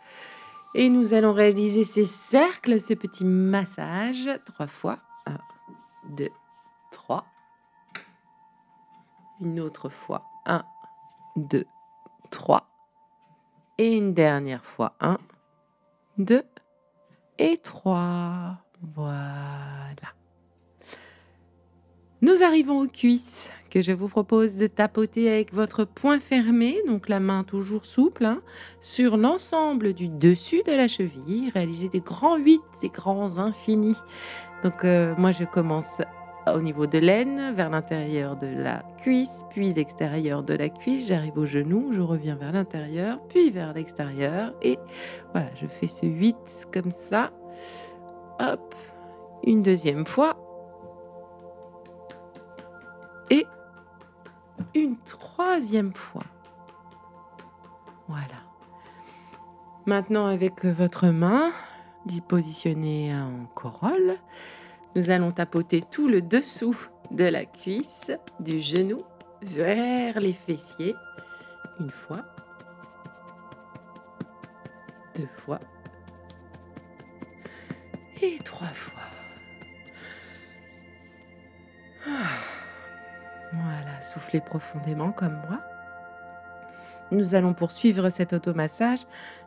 Et 0.75 0.89
nous 0.89 1.15
allons 1.15 1.33
réaliser 1.33 1.85
ces 1.85 2.05
cercles, 2.05 2.81
ce 2.81 2.95
petit 2.95 3.25
massage 3.25 4.31
trois 4.47 4.69
fois. 4.69 4.99
Un, 5.27 5.39
deux, 6.11 6.31
trois. 6.93 7.27
Une 9.41 9.59
autre 9.59 9.89
fois. 9.89 10.25
Un, 10.47 10.65
deux, 11.35 11.67
trois. 12.31 12.69
Et 13.79 13.93
une 13.93 14.15
dernière 14.15 14.65
fois. 14.65 14.95
Un, 15.01 15.19
deux 16.19 16.45
et 17.39 17.57
trois. 17.57 18.59
Voilà. 18.95 20.15
Nous 22.23 22.43
arrivons 22.43 22.81
aux 22.81 22.87
cuisses 22.87 23.51
que 23.71 23.81
je 23.81 23.93
vous 23.93 24.09
propose 24.09 24.57
de 24.57 24.67
tapoter 24.67 25.31
avec 25.31 25.55
votre 25.55 25.87
poing 25.87 26.21
fermé, 26.21 26.77
donc 26.87 27.09
la 27.09 27.19
main 27.19 27.45
toujours 27.45 27.87
souple, 27.87 28.27
hein, 28.27 28.43
sur 28.83 29.17
l'ensemble 29.17 29.95
du 29.95 30.11
dessus 30.11 30.63
de 30.67 30.73
la 30.73 30.87
cheville. 30.87 31.49
Réaliser 31.55 31.89
des 31.89 32.01
grands 32.01 32.37
8, 32.37 32.61
des 32.83 32.91
grands 32.91 33.39
infinis. 33.39 33.97
Donc 34.65 34.85
euh, 34.85 35.15
moi 35.17 35.33
je 35.33 35.45
commence 35.45 36.03
au 36.55 36.61
niveau 36.61 36.87
de 36.87 36.99
l'aine, 36.99 37.55
vers 37.55 37.71
l'intérieur 37.71 38.37
de 38.37 38.49
la 38.49 38.83
cuisse, 38.99 39.41
puis 39.49 39.73
l'extérieur 39.73 40.43
de 40.43 40.53
la 40.53 40.69
cuisse. 40.69 41.09
J'arrive 41.09 41.39
au 41.39 41.47
genou, 41.47 41.93
je 41.93 42.03
reviens 42.03 42.35
vers 42.35 42.53
l'intérieur, 42.53 43.19
puis 43.29 43.51
vers 43.51 43.73
l'extérieur. 43.73 44.53
Et 44.61 44.79
voilà, 45.33 45.49
je 45.59 45.67
fais 45.67 45.87
ce 45.87 46.05
8 46.05 46.37
comme 46.71 46.93
ça. 46.93 47.31
Hop, 48.41 48.75
une 49.45 49.63
deuxième 49.63 50.05
fois. 50.05 50.50
Une 54.75 54.97
troisième 54.99 55.93
fois. 55.93 56.25
Voilà. 58.09 58.43
Maintenant, 59.87 60.27
avec 60.27 60.65
votre 60.65 61.09
main 61.09 61.53
positionnée 62.29 63.15
en 63.15 63.47
corolle, 63.55 64.17
nous 64.97 65.11
allons 65.11 65.33
tapoter 65.33 65.83
tout 65.91 66.09
le 66.09 66.23
dessous 66.23 66.77
de 67.11 67.25
la 67.25 67.45
cuisse, 67.45 68.11
du 68.41 68.61
genou 68.61 69.03
vers 69.43 70.19
les 70.21 70.33
fessiers. 70.33 70.95
Une 71.79 71.91
fois, 71.91 72.25
deux 75.17 75.29
fois 75.45 75.61
et 78.23 78.39
trois 78.45 78.67
fois. 78.67 79.01
Ah. 82.07 82.60
Voilà, 83.53 84.01
soufflez 84.01 84.41
profondément 84.41 85.13
comme 85.13 85.41
moi. 85.49 85.61
Nous 87.11 87.35
allons 87.35 87.55
poursuivre 87.55 88.11
cet 88.11 88.33
automassage 88.33 89.01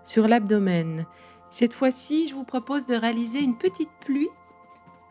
sur 0.03 0.27
l'abdomen. 0.27 1.05
Cette 1.49 1.73
fois-ci, 1.73 2.27
je 2.27 2.35
vous 2.35 2.43
propose 2.43 2.85
de 2.85 2.95
réaliser 2.95 3.39
une 3.39 3.57
petite 3.57 3.91
pluie 4.01 4.29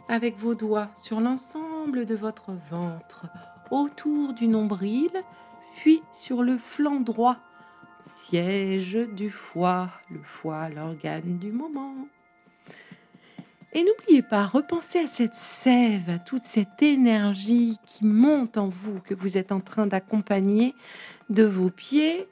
avec 0.09 0.37
vos 0.37 0.55
doigts 0.55 0.91
sur 0.95 1.21
l'ensemble 1.21 2.05
de 2.05 2.15
votre 2.15 2.53
ventre, 2.71 3.27
autour 3.71 4.35
du 4.35 4.49
nombril, 4.49 5.11
puis 5.77 6.03
sur 6.13 6.43
le 6.43 6.59
flanc 6.59 7.01
droit, 7.01 7.39
siège 8.01 8.99
du 9.13 9.31
foie, 9.31 9.89
le 10.11 10.23
foie, 10.23 10.69
l'organe 10.69 11.39
du 11.39 11.53
moment. 11.53 11.95
Et 13.75 13.85
n'oubliez 13.85 14.23
pas, 14.23 14.45
repensez 14.45 14.99
à 14.99 15.07
cette 15.07 15.35
sève, 15.35 16.11
à 16.11 16.19
toute 16.19 16.43
cette 16.43 16.83
énergie 16.83 17.79
qui 17.85 18.05
monte 18.05 18.59
en 18.59 18.69
vous, 18.69 19.01
que 19.01 19.15
vous 19.15 19.39
êtes 19.39 19.51
en 19.51 19.61
train 19.61 19.87
d'accompagner 19.87 20.75
de 21.31 21.45
vos 21.45 21.71
pieds, 21.71 22.29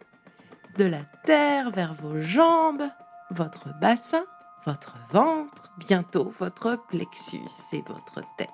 de 0.76 0.84
la 0.84 1.02
terre 1.24 1.70
vers 1.70 1.94
vos 1.94 2.20
jambes, 2.20 2.84
votre 3.30 3.68
bassin, 3.80 4.24
votre 4.66 4.96
ventre, 5.10 5.72
bientôt 5.78 6.34
votre 6.38 6.76
plexus 6.88 7.38
et 7.72 7.82
votre 7.88 8.20
tête. 8.36 8.50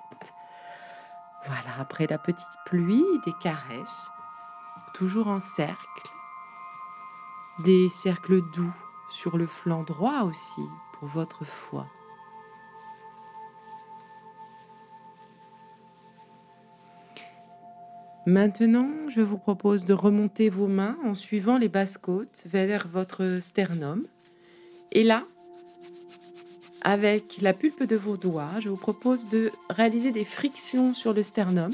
Voilà, 1.45 1.79
après 1.79 2.07
la 2.07 2.17
petite 2.17 2.45
pluie, 2.65 3.05
des 3.25 3.33
caresses, 3.41 4.09
toujours 4.93 5.27
en 5.27 5.39
cercle, 5.41 6.09
des 7.59 7.89
cercles 7.89 8.41
doux 8.53 8.73
sur 9.09 9.37
le 9.37 9.47
flanc 9.47 9.83
droit 9.83 10.21
aussi 10.21 10.63
pour 10.93 11.09
votre 11.09 11.43
foie. 11.43 11.87
Maintenant, 18.27 18.89
je 19.07 19.21
vous 19.21 19.37
propose 19.37 19.85
de 19.85 19.93
remonter 19.93 20.49
vos 20.49 20.67
mains 20.67 20.97
en 21.05 21.13
suivant 21.13 21.57
les 21.57 21.69
basses 21.69 21.97
côtes 21.97 22.43
vers 22.45 22.89
votre 22.89 23.37
sternum. 23.39 24.05
Et 24.91 25.05
là, 25.05 25.23
avec 26.81 27.37
la 27.39 27.53
pulpe 27.53 27.85
de 27.85 27.95
vos 27.95 28.17
doigts, 28.17 28.59
je 28.59 28.67
vous 28.67 28.75
propose 28.75 29.29
de 29.29 29.49
réaliser 29.69 30.11
des 30.11 30.25
frictions 30.25 30.93
sur 30.93 31.13
le 31.13 31.23
sternum, 31.23 31.73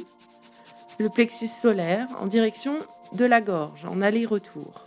le 1.00 1.10
plexus 1.10 1.48
solaire, 1.48 2.08
en 2.20 2.28
direction 2.28 2.78
de 3.14 3.26
la 3.26 3.42
gorge, 3.42 3.86
en 3.86 4.00
aller-retour. 4.00 4.86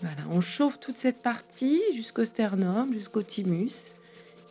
Voilà, 0.00 0.22
on 0.30 0.40
chauffe 0.40 0.80
toute 0.80 0.96
cette 0.96 1.20
partie 1.20 1.82
jusqu'au 1.94 2.24
sternum, 2.24 2.94
jusqu'au 2.94 3.22
thymus. 3.22 3.92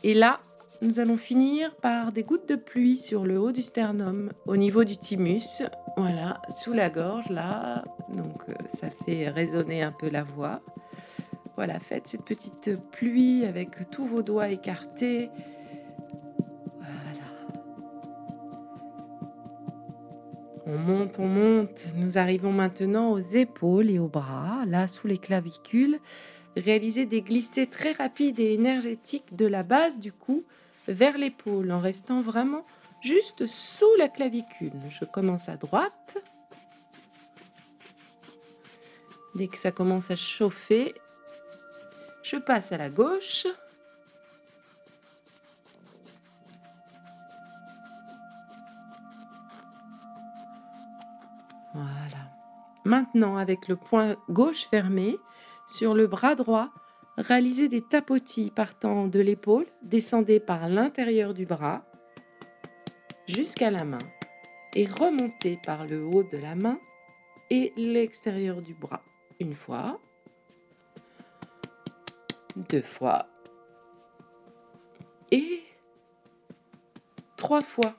Et 0.03 0.13
là, 0.13 0.39
nous 0.81 0.99
allons 0.99 1.17
finir 1.17 1.75
par 1.75 2.11
des 2.11 2.23
gouttes 2.23 2.47
de 2.47 2.55
pluie 2.55 2.97
sur 2.97 3.25
le 3.25 3.39
haut 3.39 3.51
du 3.51 3.61
sternum, 3.61 4.31
au 4.45 4.55
niveau 4.55 4.85
du 4.85 4.97
thymus, 4.97 5.63
voilà, 5.97 6.41
sous 6.49 6.71
la 6.71 6.89
gorge 6.89 7.29
là. 7.29 7.83
Donc 8.09 8.47
euh, 8.47 8.53
ça 8.67 8.89
fait 9.05 9.27
résonner 9.29 9.81
un 9.81 9.91
peu 9.91 10.09
la 10.09 10.23
voix. 10.23 10.61
Voilà, 11.55 11.79
faites 11.79 12.07
cette 12.07 12.23
petite 12.23 12.79
pluie 12.91 13.45
avec 13.45 13.89
tous 13.89 14.05
vos 14.05 14.21
doigts 14.21 14.47
écartés. 14.47 15.29
Voilà. 16.77 17.27
On 20.65 20.77
monte, 20.77 21.19
on 21.19 21.27
monte. 21.27 21.87
Nous 21.97 22.17
arrivons 22.17 22.53
maintenant 22.53 23.11
aux 23.11 23.19
épaules 23.19 23.89
et 23.89 23.99
aux 23.99 24.07
bras, 24.07 24.63
là 24.65 24.87
sous 24.87 25.07
les 25.07 25.17
clavicules. 25.17 25.99
Réalisez 26.55 27.05
des 27.05 27.21
glissées 27.21 27.67
très 27.67 27.91
rapides 27.91 28.39
et 28.39 28.53
énergétiques 28.53 29.35
de 29.35 29.45
la 29.45 29.63
base 29.63 29.99
du 29.99 30.13
cou 30.13 30.45
vers 30.89 31.17
l'épaule 31.17 31.71
en 31.71 31.79
restant 31.79 32.21
vraiment 32.21 32.65
juste 33.01 33.45
sous 33.45 33.95
la 33.97 34.09
clavicule. 34.09 34.73
Je 34.89 35.05
commence 35.05 35.47
à 35.47 35.55
droite. 35.55 36.17
Dès 39.35 39.47
que 39.47 39.57
ça 39.57 39.71
commence 39.71 40.11
à 40.11 40.15
chauffer, 40.15 40.93
je 42.23 42.37
passe 42.37 42.71
à 42.71 42.77
la 42.77 42.89
gauche. 42.89 43.45
Voilà. 51.73 52.23
Maintenant, 52.83 53.37
avec 53.37 53.67
le 53.67 53.75
poing 53.75 54.15
gauche 54.29 54.67
fermé 54.69 55.17
sur 55.67 55.93
le 55.93 56.07
bras 56.07 56.33
droit, 56.33 56.69
Réalisez 57.19 57.67
des 57.67 57.81
tapotis 57.81 58.49
partant 58.49 59.07
de 59.07 59.19
l'épaule, 59.19 59.65
descendez 59.81 60.39
par 60.39 60.69
l'intérieur 60.69 61.33
du 61.33 61.45
bras 61.45 61.83
jusqu'à 63.27 63.69
la 63.69 63.83
main 63.83 63.97
et 64.73 64.85
remontez 64.85 65.59
par 65.65 65.85
le 65.85 66.05
haut 66.05 66.23
de 66.23 66.37
la 66.37 66.55
main 66.55 66.79
et 67.49 67.73
l'extérieur 67.75 68.61
du 68.61 68.73
bras. 68.73 69.01
Une 69.41 69.53
fois, 69.53 69.99
deux 72.55 72.81
fois 72.81 73.27
et 75.29 75.61
trois 77.35 77.61
fois. 77.61 77.97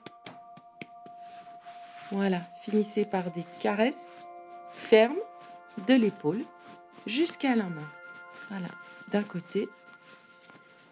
Voilà, 2.09 2.41
finissez 2.63 3.05
par 3.05 3.29
des 3.29 3.45
caresses 3.61 4.15
fermes 4.73 5.21
de 5.85 5.93
l'épaule 5.93 6.43
jusqu'à 7.05 7.55
la 7.55 7.65
main. 7.65 7.89
Voilà 8.49 8.69
d'un 9.11 9.23
côté, 9.23 9.69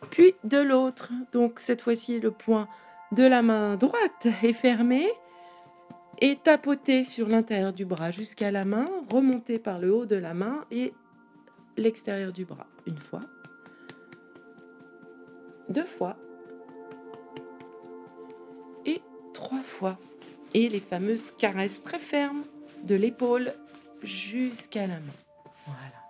puis 0.10 0.36
de 0.44 0.58
l'autre. 0.58 1.12
Donc 1.32 1.60
cette 1.60 1.82
fois-ci, 1.82 2.20
le 2.20 2.32
poing 2.32 2.68
de 3.12 3.24
la 3.24 3.42
main 3.42 3.76
droite 3.76 4.28
est 4.44 4.54
fermé 4.54 5.08
et 6.22 6.36
tapoté 6.36 7.06
sur 7.06 7.28
l'intérieur 7.28 7.74
du 7.74 7.86
bras 7.86 8.12
jusqu'à 8.12 8.52
la 8.52 8.66
main, 8.66 8.86
remonté 9.12 9.58
par 9.58 9.80
le 9.80 9.94
haut 9.94 10.06
de 10.06 10.16
la 10.16 10.34
main 10.34 10.66
et 10.72 10.94
l'extérieur 11.78 12.34
du 12.34 12.46
bras. 12.46 12.68
Une 12.86 12.98
fois, 12.98 13.22
deux 15.70 15.86
fois 15.86 16.18
et 18.86 19.02
trois 19.34 19.64
fois. 19.64 19.98
Et 20.56 20.68
les 20.68 20.80
fameuses 20.80 21.32
caresses 21.38 21.84
très 21.84 22.00
fermes 22.00 22.44
de 22.84 22.96
l'épaule 22.96 23.54
jusqu'à 24.02 24.88
la 24.88 24.96
main. 24.96 25.20
Voilà. 25.68 26.09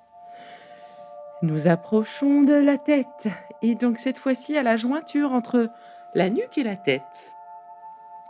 Nous 1.42 1.68
approchons 1.68 2.42
de 2.42 2.54
la 2.54 2.78
tête 2.78 3.30
et 3.62 3.76
donc 3.76 3.98
cette 3.98 4.18
fois-ci 4.18 4.58
à 4.58 4.64
la 4.64 4.76
jointure 4.76 5.32
entre 5.32 5.72
la 6.14 6.30
nuque 6.30 6.58
et 6.58 6.64
la 6.64 6.76
tête. 6.76 7.34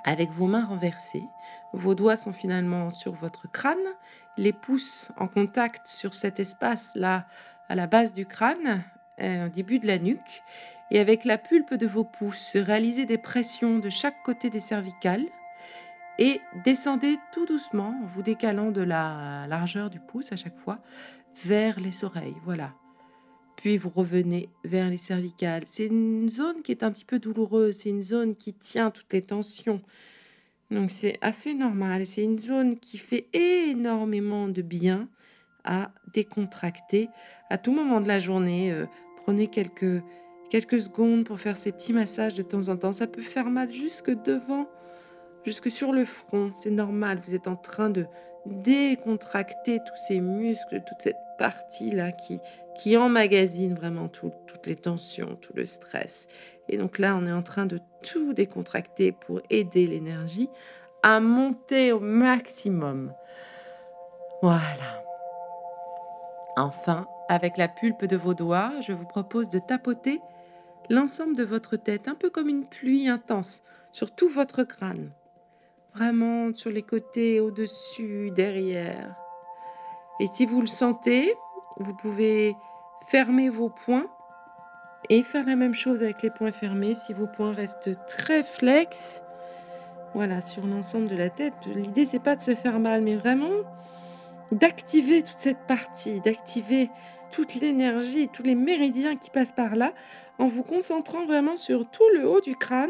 Avec 0.04 0.30
vos 0.30 0.46
mains 0.46 0.66
renversées, 0.66 1.28
vos 1.74 1.96
doigts 1.96 2.18
sont 2.18 2.32
finalement 2.32 2.92
sur 2.92 3.14
votre 3.14 3.52
crâne, 3.52 3.78
les 4.38 4.54
pouces 4.54 5.10
en 5.18 5.28
contact 5.28 5.88
sur 5.88 6.14
cet 6.14 6.40
espace-là 6.40 7.26
à 7.68 7.74
la 7.74 7.88
base 7.88 8.14
du 8.14 8.28
crâne, 8.28 8.84
euh, 9.22 9.48
au 9.48 9.50
début 9.50 9.80
de 9.80 9.88
la 9.88 9.98
nuque, 9.98 10.44
et 10.92 11.00
avec 11.00 11.26
la 11.26 11.40
pulpe 11.40 11.74
de 11.74 11.88
vos 11.88 12.04
pouces, 12.04 12.56
réalisez 12.58 13.06
des 13.06 13.18
pressions 13.18 13.80
de 13.80 13.90
chaque 13.90 14.22
côté 14.22 14.52
des 14.52 14.60
cervicales 14.60 15.26
et 16.20 16.42
descendez 16.64 17.18
tout 17.32 17.48
doucement 17.48 18.00
en 18.04 18.06
vous 18.06 18.22
décalant 18.22 18.70
de 18.70 18.82
la 18.82 19.48
largeur 19.48 19.90
du 19.90 20.00
pouce 20.00 20.32
à 20.32 20.36
chaque 20.36 20.58
fois 20.58 20.78
vers 21.44 21.80
les 21.80 22.04
oreilles. 22.04 22.38
Voilà. 22.44 22.72
Puis 23.60 23.78
vous 23.78 23.90
revenez 23.90 24.48
vers 24.64 24.90
les 24.90 24.98
cervicales. 24.98 25.64
C'est 25.66 25.88
une 25.88 26.30
zone 26.30 26.62
qui 26.62 26.72
est 26.72 26.82
un 26.82 26.92
petit 26.92 27.04
peu 27.04 27.20
douloureuse, 27.20 27.80
c'est 27.80 27.90
une 27.90 28.02
zone 28.02 28.38
qui 28.38 28.54
tient 28.54 28.90
toutes 28.90 29.12
les 29.12 29.22
tensions. 29.22 29.82
Donc 30.72 30.92
c'est 30.92 31.18
assez 31.20 31.54
normal, 31.54 32.06
c'est 32.06 32.24
une 32.24 32.40
zone 32.40 32.80
qui 32.80 32.98
fait 32.98 33.28
énormément 33.34 34.48
de 34.48 34.62
bien 34.62 35.10
à 35.66 35.92
décontracter 36.14 37.10
à 37.50 37.58
tout 37.58 37.74
moment 37.74 38.00
de 38.00 38.08
la 38.08 38.22
journée. 38.22 38.72
Euh, 38.72 38.86
prenez 39.18 39.48
quelques 39.48 40.02
quelques 40.50 40.80
secondes 40.80 41.26
pour 41.26 41.42
faire 41.42 41.58
ces 41.58 41.74
petits 41.74 41.92
massages 41.92 42.36
de 42.36 42.44
temps 42.44 42.70
en 42.70 42.78
temps. 42.78 42.94
Ça 42.94 43.08
peut 43.08 43.22
faire 43.22 43.50
mal 43.50 43.70
jusque 43.74 44.10
devant, 44.24 44.70
jusque 45.44 45.70
sur 45.70 45.92
le 45.92 46.06
front. 46.06 46.54
C'est 46.56 46.72
normal, 46.72 47.20
vous 47.28 47.36
êtes 47.36 47.50
en 47.50 47.58
train 47.58 47.90
de 47.90 48.06
décontracter 48.46 49.80
tous 49.80 50.02
ces 50.08 50.22
muscles, 50.22 50.82
toute 50.88 51.02
cette 51.02 51.18
partie-là 51.40 52.12
qui, 52.12 52.40
qui 52.78 52.96
emmagasine 52.98 53.74
vraiment 53.74 54.08
toutes 54.08 54.68
les 54.68 54.76
tensions, 54.76 55.36
tout 55.42 55.54
le 55.56 55.66
stress. 55.66 56.28
Et 56.68 56.78
donc 56.78 57.00
là, 57.00 57.16
on 57.20 57.26
est 57.26 57.32
en 57.32 57.42
train 57.42 57.66
de 57.66 57.80
tout 58.04 58.34
décontracter 58.34 59.12
pour 59.12 59.42
aider 59.50 59.88
l'énergie 59.88 60.50
à 61.02 61.20
monter 61.20 61.92
au 61.92 62.00
maximum. 62.00 63.12
Voilà. 64.44 65.04
Enfin, 66.58 67.08
avec 67.28 67.58
la 67.58 67.68
pulpe 67.68 68.06
de 68.06 68.18
vos 68.18 68.34
doigts, 68.34 68.74
je 68.86 68.92
vous 68.92 69.06
propose 69.06 69.50
de 69.50 69.60
tapoter 69.60 70.22
l'ensemble 70.90 71.36
de 71.36 71.44
votre 71.44 71.78
tête, 71.78 72.08
un 72.08 72.16
peu 72.16 72.30
comme 72.30 72.50
une 72.50 72.66
pluie 72.66 73.08
intense, 73.08 73.64
sur 73.92 74.14
tout 74.14 74.30
votre 74.30 74.64
crâne. 74.64 75.12
Vraiment 75.96 76.54
sur 76.54 76.70
les 76.70 76.84
côtés, 76.84 77.40
au-dessus, 77.40 78.32
derrière. 78.32 79.16
Et 80.20 80.28
si 80.28 80.46
vous 80.46 80.62
le 80.62 80.68
sentez, 80.68 81.34
vous 81.78 81.94
pouvez 81.94 82.56
fermer 83.08 83.50
vos 83.50 83.70
poings 83.70 84.08
et 85.10 85.24
faire 85.24 85.46
la 85.46 85.56
même 85.56 85.74
chose 85.74 86.04
avec 86.04 86.22
les 86.22 86.30
poings 86.30 86.52
fermés. 86.52 86.94
Si 86.94 87.14
vos 87.14 87.28
poings 87.28 87.54
restent 87.54 88.06
très 88.08 88.44
flex, 88.44 89.22
voilà, 90.14 90.42
sur 90.42 90.66
l'ensemble 90.66 91.08
de 91.08 91.16
la 91.16 91.30
tête. 91.30 91.54
L'idée, 91.68 92.06
c'est 92.06 92.20
pas 92.20 92.36
de 92.36 92.42
se 92.42 92.56
faire 92.56 92.80
mal, 92.80 93.02
mais 93.02 93.16
vraiment 93.16 93.52
d'activer 94.52 95.24
toute 95.24 95.38
cette 95.38 95.68
partie, 95.68 96.20
d'activer 96.22 96.90
toute 97.32 97.56
l'énergie, 97.56 98.28
tous 98.28 98.44
les 98.44 98.56
méridiens 98.56 99.16
qui 99.16 99.30
passent 99.30 99.52
par 99.52 99.76
là, 99.76 99.94
en 100.40 100.48
vous 100.48 100.64
concentrant 100.64 101.26
vraiment 101.26 101.58
sur 101.58 101.90
tout 101.90 102.10
le 102.16 102.28
haut 102.28 102.42
du 102.42 102.56
crâne, 102.56 102.90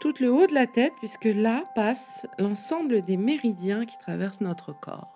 tout 0.00 0.14
le 0.20 0.32
haut 0.32 0.46
de 0.46 0.54
la 0.54 0.66
tête, 0.66 0.94
puisque 0.98 1.26
là 1.26 1.64
passe 1.74 2.26
l'ensemble 2.38 3.02
des 3.02 3.16
méridiens 3.16 3.84
qui 3.84 3.98
traversent 3.98 4.40
notre 4.40 4.72
corps. 4.72 5.13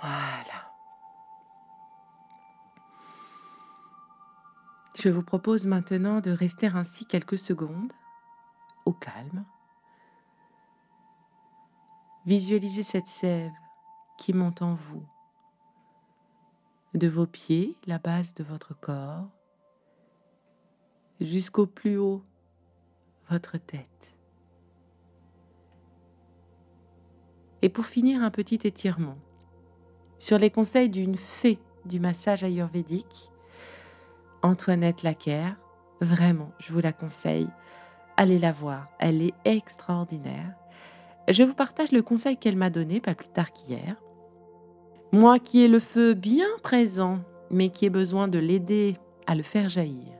Voilà. 0.00 0.72
Je 4.94 5.08
vous 5.08 5.22
propose 5.22 5.66
maintenant 5.66 6.20
de 6.20 6.30
rester 6.30 6.66
ainsi 6.66 7.06
quelques 7.06 7.38
secondes, 7.38 7.92
au 8.86 8.92
calme. 8.92 9.44
Visualisez 12.24 12.82
cette 12.82 13.08
sève 13.08 13.52
qui 14.18 14.32
monte 14.32 14.62
en 14.62 14.74
vous 14.74 15.06
de 16.94 17.08
vos 17.08 17.26
pieds, 17.26 17.76
la 17.86 17.98
base 17.98 18.34
de 18.34 18.42
votre 18.42 18.74
corps, 18.74 19.28
jusqu'au 21.20 21.66
plus 21.66 21.98
haut, 21.98 22.24
votre 23.28 23.58
tête. 23.58 24.16
Et 27.62 27.68
pour 27.68 27.84
finir, 27.84 28.22
un 28.22 28.30
petit 28.30 28.60
étirement 28.64 29.18
sur 30.18 30.38
les 30.38 30.50
conseils 30.50 30.88
d'une 30.88 31.16
fée 31.16 31.58
du 31.84 32.00
massage 32.00 32.42
ayurvédique, 32.42 33.30
Antoinette 34.42 35.02
Laquer. 35.02 35.48
Vraiment, 36.00 36.52
je 36.58 36.72
vous 36.72 36.80
la 36.80 36.92
conseille. 36.92 37.48
Allez 38.16 38.38
la 38.38 38.52
voir, 38.52 38.88
elle 38.98 39.22
est 39.22 39.34
extraordinaire. 39.44 40.54
Je 41.28 41.42
vous 41.42 41.54
partage 41.54 41.92
le 41.92 42.02
conseil 42.02 42.36
qu'elle 42.36 42.56
m'a 42.56 42.70
donné 42.70 43.00
pas 43.00 43.14
plus 43.14 43.28
tard 43.28 43.52
qu'hier. 43.52 43.96
Moi 45.12 45.38
qui 45.38 45.62
ai 45.62 45.68
le 45.68 45.80
feu 45.80 46.14
bien 46.14 46.48
présent, 46.62 47.20
mais 47.50 47.68
qui 47.68 47.86
ai 47.86 47.90
besoin 47.90 48.28
de 48.28 48.38
l'aider 48.38 48.96
à 49.26 49.34
le 49.34 49.42
faire 49.42 49.68
jaillir. 49.68 50.12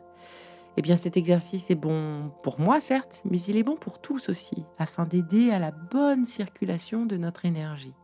Eh 0.76 0.82
bien 0.82 0.96
cet 0.96 1.16
exercice 1.16 1.70
est 1.70 1.74
bon 1.76 2.30
pour 2.42 2.60
moi 2.60 2.80
certes, 2.80 3.22
mais 3.24 3.40
il 3.42 3.56
est 3.56 3.62
bon 3.62 3.76
pour 3.76 4.00
tous 4.00 4.28
aussi, 4.28 4.64
afin 4.78 5.06
d'aider 5.06 5.50
à 5.50 5.58
la 5.58 5.70
bonne 5.70 6.26
circulation 6.26 7.06
de 7.06 7.16
notre 7.16 7.46
énergie, 7.46 7.94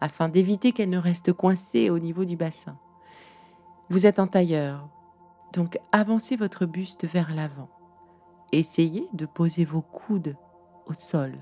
afin 0.00 0.28
d'éviter 0.28 0.72
qu'elle 0.72 0.90
ne 0.90 0.98
reste 0.98 1.32
coincée 1.32 1.90
au 1.90 1.98
niveau 1.98 2.24
du 2.24 2.36
bassin. 2.36 2.76
Vous 3.88 4.06
êtes 4.06 4.18
en 4.18 4.26
tailleur, 4.26 4.88
donc 5.52 5.78
avancez 5.92 6.36
votre 6.36 6.66
buste 6.66 7.06
vers 7.06 7.34
l'avant. 7.34 7.68
Essayez 8.52 9.08
de 9.12 9.26
poser 9.26 9.64
vos 9.64 9.82
coudes 9.82 10.36
au 10.86 10.92
sol, 10.92 11.34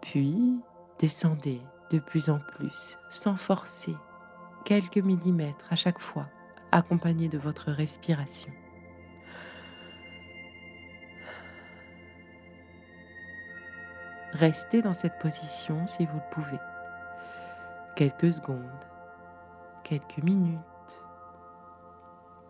puis 0.00 0.60
descendez 0.98 1.60
de 1.90 1.98
plus 1.98 2.30
en 2.30 2.38
plus, 2.38 2.98
sans 3.08 3.36
forcer, 3.36 3.94
quelques 4.64 4.98
millimètres 4.98 5.72
à 5.72 5.76
chaque 5.76 6.00
fois, 6.00 6.26
accompagné 6.72 7.28
de 7.28 7.38
votre 7.38 7.70
respiration. 7.70 8.52
Restez 14.32 14.82
dans 14.82 14.92
cette 14.92 15.18
position 15.18 15.86
si 15.86 16.04
vous 16.04 16.16
le 16.16 16.30
pouvez. 16.30 16.58
Quelques 17.96 18.30
secondes, 18.30 18.60
quelques 19.82 20.22
minutes 20.22 20.60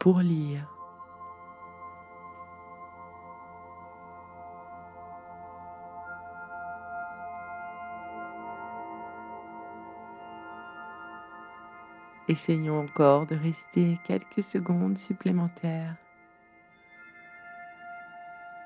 pour 0.00 0.18
lire 0.18 0.66
Essayons 12.26 12.80
encore 12.80 13.26
de 13.26 13.36
rester 13.36 14.00
quelques 14.02 14.42
secondes 14.42 14.98
supplémentaires. 14.98 15.94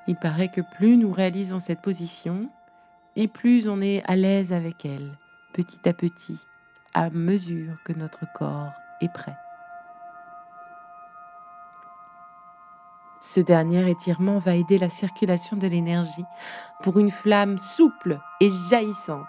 Il 0.06 0.16
paraît 0.16 0.48
que 0.48 0.62
plus 0.62 0.96
nous 0.96 1.12
réalisons 1.12 1.58
cette 1.58 1.82
position, 1.82 2.48
et 3.16 3.28
plus 3.28 3.68
on 3.68 3.82
est 3.82 4.02
à 4.06 4.16
l'aise 4.16 4.54
avec 4.54 4.86
elle, 4.86 5.18
petit 5.52 5.86
à 5.86 5.92
petit, 5.92 6.46
à 6.94 7.10
mesure 7.10 7.74
que 7.84 7.92
notre 7.92 8.24
corps 8.34 8.72
est 9.00 9.12
prêt. 9.12 9.36
Ce 13.20 13.40
dernier 13.40 13.88
étirement 13.90 14.38
va 14.38 14.54
aider 14.54 14.78
la 14.78 14.88
circulation 14.88 15.56
de 15.56 15.66
l'énergie 15.66 16.24
pour 16.82 16.98
une 16.98 17.10
flamme 17.10 17.58
souple 17.58 18.18
et 18.40 18.48
jaillissante, 18.48 19.26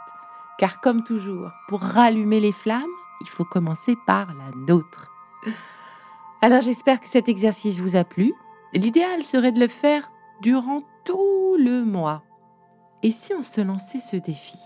car 0.58 0.80
comme 0.80 1.04
toujours, 1.04 1.52
pour 1.68 1.82
rallumer 1.82 2.40
les 2.40 2.54
flammes, 2.54 2.84
il 3.20 3.28
faut 3.28 3.46
commencer 3.46 3.96
par 4.08 4.34
la 4.34 4.52
nôtre. 4.56 5.12
Alors 6.42 6.62
j'espère 6.62 7.02
que 7.02 7.10
cet 7.10 7.28
exercice 7.28 7.80
vous 7.80 7.96
a 7.96 8.04
plu. 8.04 8.34
L'idéal 8.74 9.24
serait 9.24 9.52
de 9.52 9.60
le 9.60 9.68
faire 9.68 10.10
durant 10.42 10.82
tout 11.04 11.58
le 11.60 11.84
mois. 11.84 12.24
Et 13.04 13.12
si 13.12 13.34
on 13.34 13.44
se 13.44 13.62
lançait 13.62 14.00
ce 14.00 14.16
défi? 14.16 14.58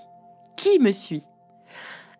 Qui 0.56 0.80
me 0.80 0.92
suit? 0.92 1.26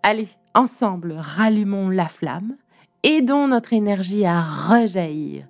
Allez, 0.02 0.28
ensemble, 0.56 1.16
rallumons 1.18 1.90
la 1.90 2.08
flamme, 2.08 2.58
aidons 3.04 3.48
notre 3.48 3.74
énergie 3.74 4.26
à 4.26 4.42
rejaillir, 4.42 5.48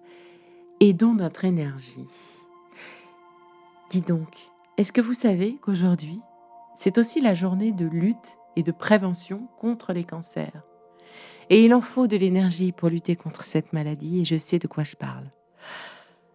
aidons 0.82 1.14
notre 1.14 1.46
énergie. 1.46 2.10
Dis 3.90 4.02
donc, 4.02 4.36
est-ce 4.78 4.92
que 4.92 5.02
vous 5.02 5.14
savez 5.14 5.58
qu'aujourd'hui, 5.62 6.20
c'est 6.76 6.98
aussi 6.98 7.22
la 7.22 7.36
journée 7.36 7.72
de 7.72 7.86
lutte 7.86 8.38
et 8.58 8.64
de 8.64 8.72
prévention 8.72 9.48
contre 9.58 9.94
les 9.94 10.04
cancers? 10.04 10.64
Et 11.50 11.64
il 11.64 11.74
en 11.74 11.82
faut 11.82 12.08
de 12.08 12.18
l'énergie 12.18 12.72
pour 12.72 12.90
lutter 12.90 13.16
contre 13.16 13.44
cette 13.44 13.72
maladie 13.72 14.22
et 14.22 14.26
je 14.26 14.36
sais 14.36 14.60
de 14.60 14.68
quoi 14.68 14.84
je 14.84 14.96
parle. 14.96 15.32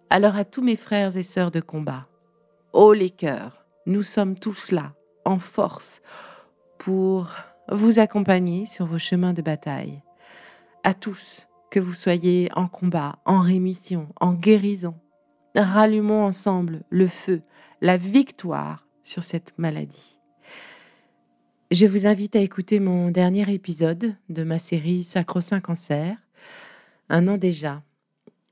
Alors 0.08 0.36
à 0.36 0.44
tous 0.44 0.62
mes 0.62 0.76
frères 0.76 1.16
et 1.16 1.22
sœurs 1.22 1.50
de 1.50 1.60
combat, 1.60 2.06
haut 2.72 2.92
les 2.92 3.10
cœurs, 3.10 3.64
nous 3.86 4.02
sommes 4.02 4.38
tous 4.38 4.70
là, 4.70 4.92
en 5.24 5.38
force, 5.38 6.00
pour 6.78 7.34
vous 7.70 8.00
accompagner 8.00 8.66
sur 8.66 8.86
vos 8.86 8.98
chemins 8.98 9.32
de 9.32 9.42
bataille. 9.42 10.02
à 10.82 10.94
tous, 10.94 11.46
que 11.70 11.78
vous 11.78 11.92
soyez 11.92 12.48
en 12.56 12.66
combat, 12.66 13.18
en 13.26 13.40
rémission, 13.40 14.08
en 14.20 14.32
guérison. 14.32 14.94
Rallumons 15.54 16.24
ensemble 16.24 16.82
le 16.90 17.06
feu, 17.06 17.42
la 17.80 17.96
victoire 17.96 18.86
sur 19.02 19.22
cette 19.22 19.56
maladie. 19.58 20.18
Je 21.70 21.86
vous 21.86 22.06
invite 22.06 22.34
à 22.34 22.40
écouter 22.40 22.80
mon 22.80 23.10
dernier 23.10 23.52
épisode 23.52 24.16
de 24.28 24.42
ma 24.42 24.58
série 24.58 25.04
Sacro-Saint 25.04 25.60
Cancer, 25.60 26.16
un 27.08 27.28
an 27.28 27.36
déjà. 27.36 27.82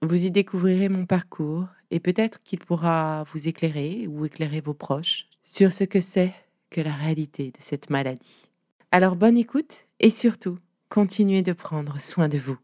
Vous 0.02 0.24
y 0.24 0.30
découvrirez 0.30 0.88
mon 0.88 1.06
parcours 1.06 1.66
et 1.90 1.98
peut-être 1.98 2.42
qu'il 2.44 2.60
pourra 2.60 3.24
vous 3.32 3.48
éclairer 3.48 4.06
ou 4.06 4.26
éclairer 4.26 4.60
vos 4.60 4.74
proches 4.74 5.26
sur 5.42 5.72
ce 5.72 5.84
que 5.84 6.00
c'est 6.00 6.34
que 6.70 6.80
la 6.80 6.92
réalité 6.92 7.50
de 7.50 7.60
cette 7.60 7.90
maladie. 7.90 8.47
Alors 8.90 9.16
bonne 9.16 9.36
écoute 9.36 9.84
et 10.00 10.08
surtout, 10.08 10.56
continuez 10.88 11.42
de 11.42 11.52
prendre 11.52 12.00
soin 12.00 12.28
de 12.28 12.38
vous. 12.38 12.56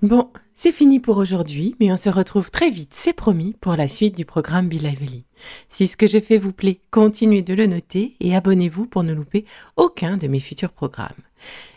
Bon, 0.00 0.30
c'est 0.54 0.70
fini 0.70 1.00
pour 1.00 1.16
aujourd'hui, 1.16 1.74
mais 1.80 1.90
on 1.90 1.96
se 1.96 2.10
retrouve 2.10 2.52
très 2.52 2.70
vite, 2.70 2.92
c'est 2.92 3.14
promis, 3.14 3.56
pour 3.60 3.74
la 3.74 3.88
suite 3.88 4.16
du 4.16 4.24
programme 4.24 4.68
Be 4.68 4.74
Lively. 4.74 5.24
Si 5.68 5.88
ce 5.88 5.96
que 5.96 6.06
je 6.06 6.20
fais 6.20 6.38
vous 6.38 6.52
plaît, 6.52 6.78
continuez 6.92 7.42
de 7.42 7.54
le 7.54 7.66
noter 7.66 8.14
et 8.20 8.36
abonnez-vous 8.36 8.86
pour 8.86 9.02
ne 9.02 9.12
louper 9.12 9.44
aucun 9.76 10.18
de 10.18 10.28
mes 10.28 10.40
futurs 10.40 10.72
programmes. 10.72 11.10